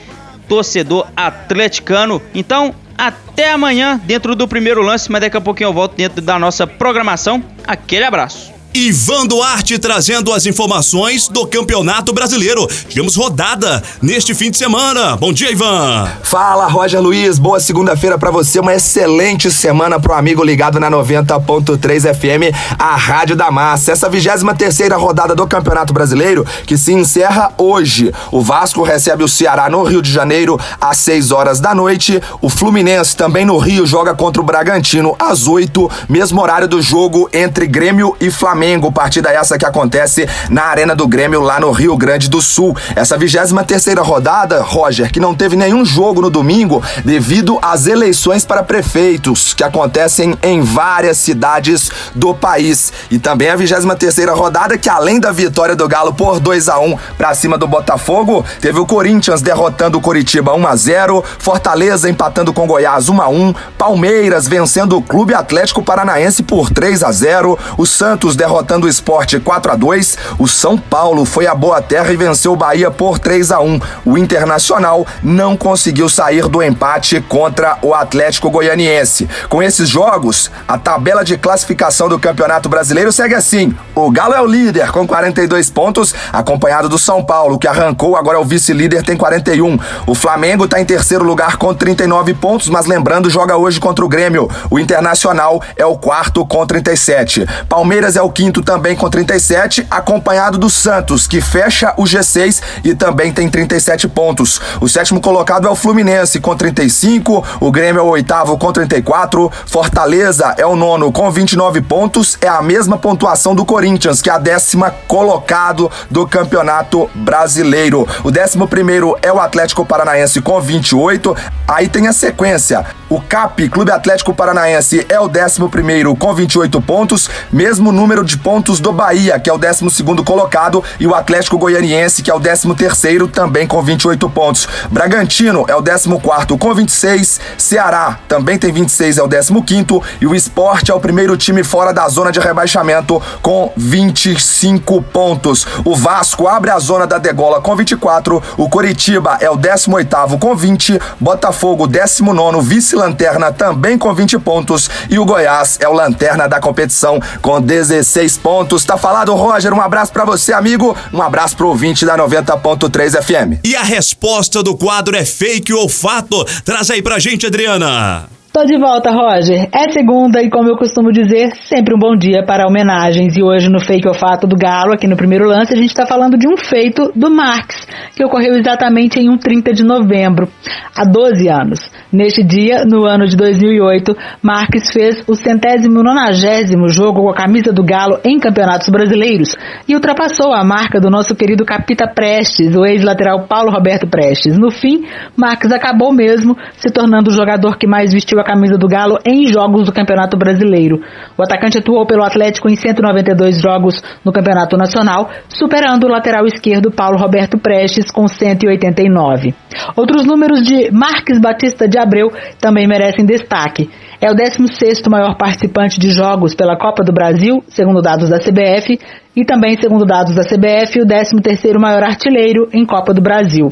torcedor 0.49 1.09
atleticano. 1.17 2.23
Então, 2.33 2.73
até 2.97 3.51
amanhã 3.51 4.01
dentro 4.05 4.37
do 4.37 4.47
primeiro 4.47 4.81
lance, 4.81 5.11
mas 5.11 5.23
daqui 5.23 5.37
a 5.37 5.41
pouquinho 5.41 5.71
eu 5.71 5.73
volto 5.73 5.97
dentro 5.97 6.23
da 6.23 6.39
nossa 6.39 6.69
programação. 6.69 7.43
Aquele 7.67 8.05
abraço. 8.05 8.54
Ivan 8.77 9.25
Duarte 9.29 9.79
trazendo 9.79 10.33
as 10.33 10.47
informações 10.47 11.29
do 11.29 11.47
Campeonato 11.47 12.13
Brasileiro. 12.13 12.67
Tivemos 12.89 13.15
rodada 13.15 13.81
neste 14.03 14.35
fim 14.35 14.51
de 14.51 14.57
semana. 14.57 15.17
Bom 15.17 15.33
dia, 15.33 15.53
Ivan. 15.53 16.11
Fala, 16.25 16.67
Roger 16.67 17.01
Luiz. 17.01 17.39
Boa 17.39 17.61
segunda-feira 17.61 18.19
para 18.19 18.33
você. 18.33 18.59
Uma 18.59 18.75
excelente 18.75 19.49
semana 19.49 20.01
pro 20.01 20.13
amigo 20.13 20.43
ligado 20.43 20.81
na 20.81 20.91
90.3 20.91 22.13
FM, 22.13 22.53
a 22.77 22.97
Rádio 22.97 23.37
da 23.37 23.49
Massa. 23.49 23.93
Essa 23.93 24.09
23 24.09 24.43
terceira 24.59 24.97
rodada 24.97 25.37
do 25.37 25.47
Campeonato 25.47 25.95
Brasileiro 25.95 26.45
que 26.67 26.77
se 26.77 26.93
encerra 26.93 27.53
hoje. 27.57 28.13
O 28.33 28.41
Vasco 28.41 28.83
recebe 28.83 29.23
o 29.23 29.29
Ceará 29.29 29.71
no 29.71 29.85
Rio 29.85 30.03
de 30.03 30.11
Janeiro 30.11 30.59
às 30.81 30.99
6 30.99 31.31
horas 31.31 31.61
da 31.61 31.77
noite. 31.77 32.21
O 32.41 32.49
Fluminense 32.49 33.17
também 33.17 33.45
no 33.45 33.57
Rio 33.57 33.87
joga 33.87 34.17
contra 34.17 34.43
o 34.43 34.45
Bragantino 34.45 35.15
às 35.17 35.47
8, 35.47 35.89
mesmo 36.09 36.43
horário 36.43 36.67
do 36.67 36.83
jogo 36.83 37.31
entre 37.33 37.69
Grêmio 37.69 38.17
e 38.21 38.33
Flamengo 38.33 38.64
Flamengo, 38.65 38.91
partida 38.91 39.31
essa 39.31 39.59
que 39.59 39.67
acontece 39.67 40.27
na 40.49 40.63
Arena 40.63 40.97
do 40.97 41.07
Grêmio 41.07 41.43
lá 41.43 41.61
no 41.61 41.71
Rio 41.71 41.95
Grande 41.99 42.31
do 42.31 42.41
Sul. 42.41 42.75
Essa 42.97 43.19
23 43.19 43.53
terceira 43.67 44.01
rodada, 44.01 44.63
Roger, 44.63 45.13
que 45.13 45.21
não 45.21 45.35
teve 45.35 45.55
nenhum 45.55 45.85
jogo 45.85 46.23
no 46.23 46.31
domingo 46.31 46.83
devido 47.05 47.59
às 47.61 47.87
eleições 47.87 48.47
para 48.47 48.63
prefeitos 48.63 49.53
que 49.53 49.63
acontecem 49.63 50.35
em 50.43 50.63
várias 50.63 51.19
cidades 51.19 51.91
do 52.15 52.33
país. 52.33 52.91
E 53.11 53.19
também 53.19 53.51
a 53.51 53.57
23 53.57 53.99
terceira 53.99 54.33
rodada 54.33 54.79
que 54.79 54.89
além 54.89 55.21
da 55.21 55.31
vitória 55.31 55.77
do 55.77 55.87
Galo 55.87 56.15
por 56.15 56.41
2 56.41 56.71
a 56.71 56.79
1 56.79 56.97
para 57.19 57.35
cima 57.35 57.59
do 57.59 57.67
Botafogo, 57.67 58.43
teve 58.63 58.79
o 58.79 58.87
Corinthians 58.87 59.43
derrotando 59.43 59.99
o 59.99 60.01
Coritiba 60.01 60.55
1 60.55 60.67
a 60.67 60.75
0, 60.75 61.23
Fortaleza 61.39 62.09
empatando 62.09 62.51
com 62.51 62.67
Goiás 62.67 63.11
1 63.11 63.21
a 63.21 63.29
1, 63.29 63.55
Palmeiras 63.77 64.49
vencendo 64.49 64.97
o 64.97 65.03
Clube 65.03 65.35
Atlético 65.35 65.83
Paranaense 65.83 66.43
por 66.43 66.71
3 66.71 67.03
a 67.05 67.13
0, 67.13 67.59
o 67.77 67.85
Santos 67.85 68.35
derrotando 68.35 68.54
o 68.85 68.89
Esporte 68.89 69.41
4 69.41 69.73
a 69.73 69.77
2, 69.77 70.19
o 70.39 70.47
São 70.47 70.79
Paulo 70.79 71.25
foi 71.25 71.47
a 71.47 71.55
boa 71.55 71.83
terra 71.83 72.13
e 72.13 72.17
venceu 72.17 72.53
o 72.53 72.57
Bahia 72.57 72.91
por 72.91 73.19
3 73.19 73.51
a 73.51 73.61
1. 73.61 73.81
O 74.05 74.17
Internacional 74.17 75.07
não 75.23 75.57
conseguiu 75.57 76.09
sair 76.09 76.49
do 76.49 76.63
empate 76.63 77.21
contra 77.21 77.79
o 77.83 77.93
Atlético 77.93 78.51
Goianiense. 78.51 79.29
Com 79.49 79.63
esses 79.63 79.89
jogos, 79.89 80.51
a 80.69 80.79
tabela 80.79 81.25
de 81.25 81.37
classificação 81.37 82.09
do 82.09 82.19
Campeonato 82.19 82.69
Brasileiro 82.69 83.11
segue 83.13 83.35
assim: 83.35 83.75
o 83.95 84.11
Galo 84.11 84.35
é 84.35 84.41
o 84.41 84.47
líder 84.47 84.93
com 84.93 85.07
42 85.07 85.69
pontos, 85.71 86.15
acompanhado 86.33 86.89
do 86.89 86.99
São 86.99 87.25
Paulo, 87.25 87.59
que 87.59 87.67
arrancou, 87.67 88.17
agora 88.17 88.39
é 88.39 88.41
o 88.41 88.45
vice-líder, 88.45 89.03
tem 89.03 89.17
41. 89.17 89.79
O 90.07 90.15
Flamengo 90.15 90.65
está 90.65 90.81
em 90.81 90.85
terceiro 90.85 91.25
lugar 91.25 91.57
com 91.57 91.75
39 91.75 92.35
pontos, 92.35 92.69
mas 92.69 92.87
lembrando, 92.87 93.29
joga 93.29 93.57
hoje 93.57 93.81
contra 93.81 94.05
o 94.05 94.09
Grêmio. 94.09 94.49
O 94.71 94.79
Internacional 94.79 95.61
é 95.77 95.85
o 95.85 95.97
quarto 95.97 96.47
com 96.47 96.65
37. 96.67 97.47
Palmeiras 97.69 98.17
é 98.17 98.23
o 98.23 98.31
quinto 98.31 98.44
também 98.63 98.97
com 98.97 99.09
37, 99.09 99.87
acompanhado 99.91 100.59
do 100.59 100.69
Santos, 100.69 101.27
que 101.27 101.41
fecha 101.41 101.95
o 101.97 102.05
G6 102.05 102.63
e 102.83 102.95
também 102.95 103.33
tem 103.33 103.49
37 103.49 104.09
pontos. 104.09 104.61
O 104.81 104.89
sétimo 104.89 105.21
colocado 105.21 105.67
é 105.67 105.71
o 105.71 105.77
Fluminense 105.77 106.41
com 106.41 106.57
35, 106.57 107.45
o 107.61 107.71
Grêmio 107.71 108.01
é 108.01 108.03
o 108.03 108.09
oitavo 108.09 108.57
com 108.59 108.73
34, 108.73 109.51
Fortaleza 109.67 110.55
é 110.59 110.67
o 110.67 110.77
nono 110.77 111.13
com 111.13 111.31
29 111.31 111.81
pontos, 111.83 112.37
é 112.41 112.49
a 112.49 112.63
mesma 112.63 112.99
pontuação 112.99 113.55
do 113.55 113.65
Corinthians, 113.65 114.21
que 114.21 114.31
é 114.31 114.33
a 114.33 114.39
décima 114.39 114.95
colocado 115.07 115.91
do 116.11 116.27
Campeonato 116.27 117.09
Brasileiro. 117.15 118.07
O 118.23 118.31
décimo 118.31 118.67
primeiro 118.67 119.17
é 119.23 119.33
o 119.33 119.41
Atlético 119.41 119.85
Paranaense 119.85 120.41
com 120.41 120.61
28. 120.61 121.37
Aí 121.67 121.89
tem 121.89 122.07
a 122.07 122.13
sequência. 122.13 122.85
O 123.09 123.21
CAP, 123.21 123.69
Clube 123.69 123.91
Atlético 123.91 124.35
Paranaense, 124.35 125.07
é 125.09 125.21
o 125.21 125.29
décimo 125.29 125.69
primeiro 125.69 126.15
com 126.17 126.35
28 126.35 126.81
pontos, 126.81 127.29
mesmo 127.53 127.93
número 127.93 128.24
de 128.25 128.39
pontos 128.39 128.81
do 128.81 128.93
Bahia, 128.93 129.39
que 129.39 129.49
é 129.49 129.53
o 129.53 129.59
décimo 129.59 129.91
segundo 129.91 130.25
colocado, 130.25 130.83
e 130.99 131.07
o 131.07 131.15
Atlético 131.15 131.59
Goianiense, 131.59 132.23
que 132.23 132.31
é 132.31 132.35
o 132.35 132.39
décimo 132.39 132.75
terceiro, 132.75 133.29
também 133.29 133.67
com 133.67 133.83
28 133.83 134.29
pontos. 134.31 134.69
Bragantino 134.91 135.65
é 135.69 135.75
o 135.75 135.81
décimo 135.81 136.21
quarto 136.21 136.57
com 136.59 136.75
26, 136.75 137.41
Ceará 137.57 138.19
também 138.29 138.59
tem 138.59 138.73
26, 138.73 139.19
é 139.19 139.23
o 139.23 139.29
décimo 139.29 139.63
quinto, 139.63 140.03
e 140.21 140.27
o 140.27 140.35
Esporte 140.35 140.91
é 140.91 140.95
o 140.95 141.01
primeiro 141.01 141.37
time 141.37 141.63
fora 141.63 141.93
da 141.93 142.09
zona 142.09 142.33
de 142.33 142.41
rebaixamento 142.41 143.23
com 143.43 143.73
25 143.77 145.03
pontos. 145.03 145.67
O 145.85 145.95
Vasco 145.95 146.49
abre 146.49 146.71
a 146.71 146.79
zona 146.79 147.07
da 147.07 147.19
degola 147.19 147.61
com 147.61 147.77
24, 147.77 148.43
o 148.57 148.69
Coritiba 148.69 149.39
é 149.41 149.51
o 149.51 149.57
18 149.57 150.39
com 150.39 150.55
20, 150.55 150.99
Botafogo 151.21 151.87
19 151.87 152.61
vice-lanterna 152.61 153.53
também 153.53 153.97
com 153.97 154.13
20 154.13 154.39
pontos 154.39 154.91
e 155.09 155.19
o 155.19 155.25
Goiás 155.25 155.79
é 155.81 155.89
o 155.89 155.93
lanterna 155.93 156.49
da 156.49 156.61
competição 156.61 157.21
com 157.41 157.61
16 157.61 158.14
pontos. 158.41 158.85
Tá 158.85 158.97
falado, 158.97 159.35
Roger? 159.35 159.73
Um 159.73 159.81
abraço 159.81 160.13
para 160.13 160.25
você, 160.25 160.53
amigo. 160.53 160.97
Um 161.13 161.21
abraço 161.21 161.57
pro 161.57 161.69
ouvinte 161.69 162.07
da 162.07 162.17
90.3 162.17 163.23
FM. 163.23 163.61
E 163.65 163.75
a 163.75 163.83
resposta 163.83 164.63
do 164.63 164.77
quadro 164.77 165.17
é 165.17 165.25
fake 165.25 165.73
ou 165.73 165.89
fato? 165.89 166.45
Traz 166.65 166.91
aí 166.91 167.03
pra 167.03 167.19
gente, 167.19 167.47
Adriana. 167.47 168.29
Tô 168.55 168.65
de 168.65 168.79
volta, 168.79 169.11
Roger. 169.11 169.69
É 169.73 169.91
segunda 169.91 170.41
e, 170.41 170.49
como 170.49 170.69
eu 170.69 170.77
costumo 170.77 171.11
dizer, 171.11 171.51
sempre 171.65 171.93
um 171.93 171.99
bom 171.99 172.15
dia 172.17 172.45
para 172.47 172.69
homenagens. 172.69 173.37
E 173.37 173.43
hoje, 173.43 173.69
no 173.69 173.81
Fake 173.81 174.07
ou 174.07 174.15
Fato 174.15 174.47
do 174.47 174.55
Galo, 174.55 174.93
aqui 174.93 175.09
no 175.09 175.17
primeiro 175.17 175.45
lance, 175.45 175.75
a 175.75 175.77
gente 175.77 175.89
está 175.89 176.07
falando 176.07 176.39
de 176.39 176.47
um 176.47 176.57
feito 176.57 177.11
do 177.17 177.29
Marx, 177.29 177.85
que 178.15 178.25
ocorreu 178.25 178.55
exatamente 178.55 179.19
em 179.19 179.29
um 179.29 179.37
30 179.37 179.73
de 179.73 179.83
novembro, 179.83 180.49
há 180.97 181.05
12 181.05 181.49
anos. 181.49 181.91
Neste 182.13 182.45
dia, 182.45 182.85
no 182.85 183.05
ano 183.05 183.27
de 183.27 183.37
2008, 183.37 184.17
Marques 184.41 184.89
fez 184.93 185.25
o 185.27 185.35
centésimo 185.35 186.01
nonagésimo 186.01 186.89
jogo 186.89 187.23
com 187.23 187.31
a 187.31 187.35
camisa 187.35 187.73
do 187.73 187.83
Galo 187.83 188.21
em 188.25 188.39
campeonatos 188.39 188.89
brasileiros 188.89 189.57
e 189.89 189.97
ultrapassou 189.97 190.55
a 190.55 190.63
marca 190.63 191.01
do 191.01 191.11
nosso 191.11 191.35
querido 191.35 191.65
Capita 191.65 192.07
Prestes, 192.07 192.77
o 192.77 192.87
ex-lateral 192.87 193.49
Paulo 193.49 193.73
Roberto 193.73 194.07
Prestes. 194.07 194.57
No 194.57 194.71
fim, 194.71 195.05
Marques 195.37 195.73
acabou 195.73 196.13
mesmo 196.13 196.57
se 196.77 196.89
tornando 196.93 197.33
o 197.33 197.35
jogador 197.35 197.77
que 197.77 197.89
mais 197.89 198.13
vestiu 198.13 198.39
a 198.39 198.44
camisa 198.45 198.79
do 198.79 198.87
Galo 198.87 199.19
em 199.27 199.47
jogos 199.47 199.87
do 199.87 199.93
Campeonato 199.93 200.37
Brasileiro. 200.37 201.01
O 201.37 201.43
atacante 201.43 201.79
atuou 201.79 202.07
pelo 202.07 202.23
Atlético 202.23 202.69
em 202.69 202.77
192 202.77 203.61
jogos 203.61 204.01
no 204.25 204.33
Campeonato 204.33 204.77
Nacional, 204.77 205.31
superando 205.49 206.05
o 206.05 206.09
lateral 206.09 206.47
esquerdo 206.47 206.93
Paulo 206.93 207.19
Roberto 207.19 207.59
Prestes 207.59 208.11
com 208.11 208.29
189. 208.29 209.55
Outros 209.97 210.25
números 210.25 210.63
de 210.63 210.91
Marques 210.93 211.41
Batista 211.41 211.89
de 211.89 211.99
Abreu 211.99 212.31
também 212.61 212.87
merecem 212.87 213.25
destaque. 213.25 213.91
É 214.21 214.31
o 214.31 214.35
16º 214.35 215.11
maior 215.11 215.37
participante 215.37 215.99
de 215.99 216.11
jogos 216.11 216.55
pela 216.55 216.79
Copa 216.79 217.03
do 217.03 217.13
Brasil, 217.13 217.63
segundo 217.69 218.01
dados 218.01 218.31
da 218.31 218.39
CBF, 218.39 218.99
e 219.37 219.45
também, 219.45 219.77
segundo 219.77 220.07
dados 220.07 220.35
da 220.35 220.43
CBF, 220.43 221.01
o 221.01 221.07
13º 221.07 221.79
maior 221.79 222.05
artilheiro 222.05 222.69
em 222.73 222.87
Copa 222.87 223.13
do 223.13 223.21
Brasil. 223.21 223.69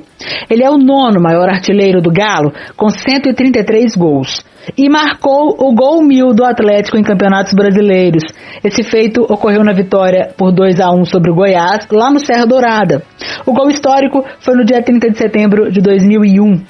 Ele 0.51 0.65
é 0.65 0.71
o 0.71 0.77
nono 0.77 1.21
maior 1.21 1.49
artilheiro 1.49 2.03
do 2.03 2.11
Galo, 2.11 2.53
com 2.77 2.89
133 2.89 3.95
gols. 3.95 4.45
E 4.77 4.89
marcou 4.89 5.57
o 5.59 5.75
gol 5.75 6.03
mil 6.03 6.33
do 6.33 6.45
Atlético 6.45 6.97
em 6.97 7.03
campeonatos 7.03 7.53
brasileiros. 7.53 8.25
Esse 8.63 8.83
feito 8.83 9.23
ocorreu 9.23 9.65
na 9.65 9.73
vitória 9.73 10.31
por 10.37 10.53
2 10.53 10.81
a 10.81 10.91
1 10.91 11.05
sobre 11.05 11.31
o 11.31 11.35
Goiás, 11.35 11.87
lá 11.91 12.11
no 12.11 12.21
Serra 12.21 12.47
Dourada. 12.47 13.03
O 13.47 13.53
gol 13.53 13.71
histórico 13.71 14.25
foi 14.41 14.55
no 14.55 14.65
dia 14.65 14.83
30 14.83 15.11
de 15.11 15.19
setembro 15.19 15.71
de 15.71 15.81
2001. 15.81 16.63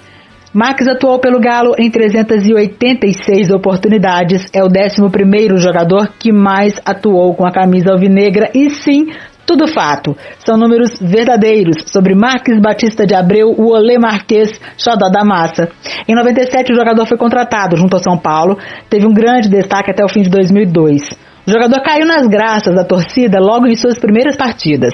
Max 0.54 0.86
atuou 0.86 1.18
pelo 1.18 1.40
Galo 1.40 1.74
em 1.78 1.90
386 1.90 3.50
oportunidades, 3.50 4.50
é 4.52 4.62
o 4.62 4.68
11º 4.68 5.56
jogador 5.56 6.12
que 6.18 6.30
mais 6.30 6.74
atuou 6.84 7.34
com 7.34 7.46
a 7.46 7.50
camisa 7.50 7.90
alvinegra 7.90 8.50
e 8.54 8.68
sim, 8.68 9.06
tudo 9.46 9.66
fato. 9.66 10.16
São 10.38 10.56
números 10.56 10.98
verdadeiros 11.00 11.76
sobre 11.86 12.14
Marques 12.14 12.60
Batista 12.60 13.06
de 13.06 13.14
Abreu, 13.14 13.48
o 13.50 13.72
Olê 13.72 13.98
Marquês, 13.98 14.60
xodó 14.76 15.08
da 15.08 15.24
massa. 15.24 15.68
Em 16.08 16.14
97, 16.14 16.72
o 16.72 16.76
jogador 16.76 17.06
foi 17.06 17.18
contratado 17.18 17.76
junto 17.76 17.94
ao 17.94 18.02
São 18.02 18.18
Paulo, 18.18 18.58
teve 18.88 19.06
um 19.06 19.12
grande 19.12 19.48
destaque 19.48 19.90
até 19.90 20.04
o 20.04 20.08
fim 20.08 20.22
de 20.22 20.30
2002. 20.30 21.02
O 21.46 21.50
jogador 21.50 21.82
caiu 21.82 22.06
nas 22.06 22.26
graças 22.26 22.74
da 22.74 22.84
torcida 22.84 23.40
logo 23.40 23.66
em 23.66 23.74
suas 23.74 23.98
primeiras 23.98 24.36
partidas 24.36 24.92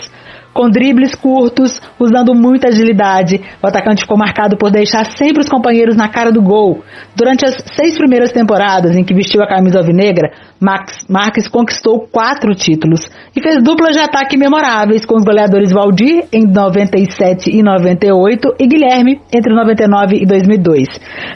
com 0.59 0.69
dribles 0.69 1.15
curtos, 1.15 1.81
usando 2.01 2.35
muita 2.35 2.67
agilidade. 2.67 3.41
O 3.63 3.67
atacante 3.69 4.03
ficou 4.03 4.19
marcado 4.19 4.57
por 4.59 4.73
deixar 4.73 5.05
sempre 5.17 5.41
os 5.41 5.49
companheiros 5.49 5.95
na 5.95 6.09
cara 6.09 6.33
do 6.33 6.43
gol. 6.43 6.83
Durante 7.15 7.47
as 7.47 7.63
seis 7.77 7.97
primeiras 7.97 8.33
temporadas 8.33 8.97
em 8.97 9.05
que 9.05 9.15
vestiu 9.15 9.41
a 9.41 9.47
camisa 9.47 9.79
alvinegra, 9.79 10.33
Max 10.61 11.07
Marques 11.09 11.47
conquistou 11.47 12.09
quatro 12.11 12.53
títulos 12.57 13.09
e 13.37 13.41
fez 13.41 13.63
duplas 13.63 13.95
de 13.95 14.01
ataque 14.01 14.37
memoráveis 14.37 15.07
com 15.07 15.15
os 15.15 15.23
goleadores 15.23 15.71
Valdir 15.71 16.25
em 16.33 16.45
97 16.45 17.57
e 17.57 17.63
98 17.63 18.57
e 18.59 18.67
Guilherme 18.67 19.21
entre 19.33 19.55
99 19.55 20.17
e 20.17 20.27
2002. 20.27 20.89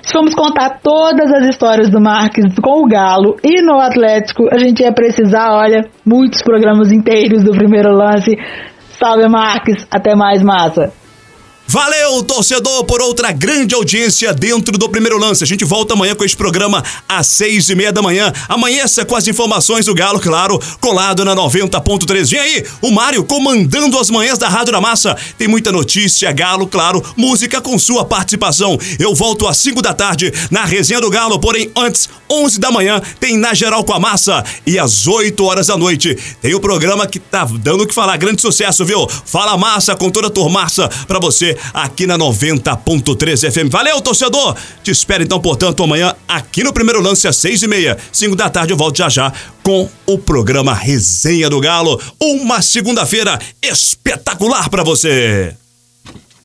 Se 0.03 0.13
formos 0.13 0.35
contar 0.35 0.81
todas 0.83 1.33
as 1.33 1.47
histórias 1.47 1.89
do 1.89 2.01
Marques 2.01 2.53
com 2.61 2.83
o 2.83 2.89
Galo 2.89 3.37
e 3.45 3.63
no 3.63 3.79
Atlético, 3.79 4.49
a 4.53 4.59
gente 4.59 4.83
ia 4.83 4.93
precisar, 4.93 5.53
olha, 5.53 5.83
muitos 6.05 6.43
programas 6.43 6.91
inteiros 6.91 7.45
do 7.45 7.53
primeiro 7.53 7.93
lance 7.93 8.37
Salve, 9.03 9.29
Marques. 9.29 9.85
Até 9.91 10.15
mais, 10.15 10.43
massa. 10.43 10.93
Valeu, 11.67 12.23
torcedor, 12.23 12.85
por 12.85 13.01
outra 13.01 13.33
grande 13.33 13.75
audiência 13.75 14.35
dentro 14.35 14.77
do 14.77 14.89
primeiro 14.91 15.17
lance. 15.17 15.43
A 15.43 15.47
gente 15.47 15.65
volta 15.65 15.95
amanhã 15.95 16.15
com 16.15 16.25
esse 16.25 16.37
programa 16.37 16.85
às 17.09 17.27
seis 17.27 17.71
e 17.71 17.75
meia 17.75 17.91
da 17.91 18.03
manhã. 18.03 18.31
Amanheça 18.49 19.07
com 19.07 19.17
as 19.17 19.27
informações 19.27 19.87
do 19.87 19.95
Galo, 19.95 20.21
claro, 20.21 20.61
colado 20.81 21.25
na 21.25 21.35
90.3. 21.35 22.31
Vem 22.31 22.41
aí, 22.41 22.65
o 22.83 22.91
Mário 22.91 23.25
comandando 23.25 23.99
as 23.99 24.11
manhãs 24.11 24.39
da 24.39 24.49
Rádio 24.49 24.73
da 24.73 24.81
Massa. 24.81 25.17
Tem 25.39 25.49
muita 25.49 25.73
notícia, 25.73 26.31
Galo, 26.33 26.67
claro, 26.67 27.03
música 27.17 27.61
com 27.61 27.79
sua 27.79 28.05
participação. 28.05 28.79
Eu 28.99 29.15
volto 29.15 29.47
às 29.47 29.57
5 29.57 29.81
da 29.81 29.95
tarde 29.95 30.33
na 30.51 30.65
resenha 30.65 31.01
do 31.01 31.09
Galo, 31.09 31.39
porém 31.39 31.71
antes, 31.75 32.09
11 32.31 32.59
da 32.61 32.71
manhã, 32.71 33.01
tem 33.19 33.39
Na 33.39 33.55
Geral 33.55 33.85
com 33.85 33.95
a 33.95 34.01
Massa. 34.01 34.45
E 34.67 34.79
às 34.79 35.07
8 35.07 35.43
horas 35.45 35.69
da 35.69 35.77
noite 35.77 36.19
tem 36.43 36.55
o 36.55 36.61
programa 36.61 37.07
que 37.07 37.19
tá 37.19 37.45
dando 37.45 37.85
o 37.85 37.87
que 37.87 37.95
falar, 37.95 38.17
grande 38.19 38.43
sucesso, 38.43 38.85
viu? 38.85 39.09
Fala 39.25 39.57
Massa 39.57 39.97
com 39.97 40.11
toda 40.11 40.27
a 40.27 40.31
turmaça 40.31 40.89
pra 41.07 41.19
você 41.19 41.52
aqui 41.73 42.07
na 42.07 42.19
90.3 42.19 43.51
FM. 43.51 43.71
Valeu, 43.71 44.01
torcedor! 44.01 44.57
Te 44.83 44.91
espero 44.91 45.23
então, 45.23 45.41
portanto, 45.41 45.83
amanhã 45.83 46.15
aqui 46.27 46.63
no 46.63 46.73
primeiro 46.73 47.01
lance 47.01 47.27
às 47.29 47.37
seis 47.37 47.63
e 47.63 47.69
meia. 47.69 47.97
Cinco 48.13 48.37
da 48.37 48.51
tarde 48.51 48.73
eu 48.73 48.77
volto 48.77 48.99
já 48.99 49.09
já 49.09 49.33
com 49.63 49.89
o 50.07 50.19
programa 50.19 50.75
Resenha 50.75 51.49
do 51.49 51.61
Galo. 51.61 52.01
Uma 52.21 52.61
segunda-feira 52.61 53.39
espetacular 53.63 54.69
para 54.69 54.83
você! 54.83 55.62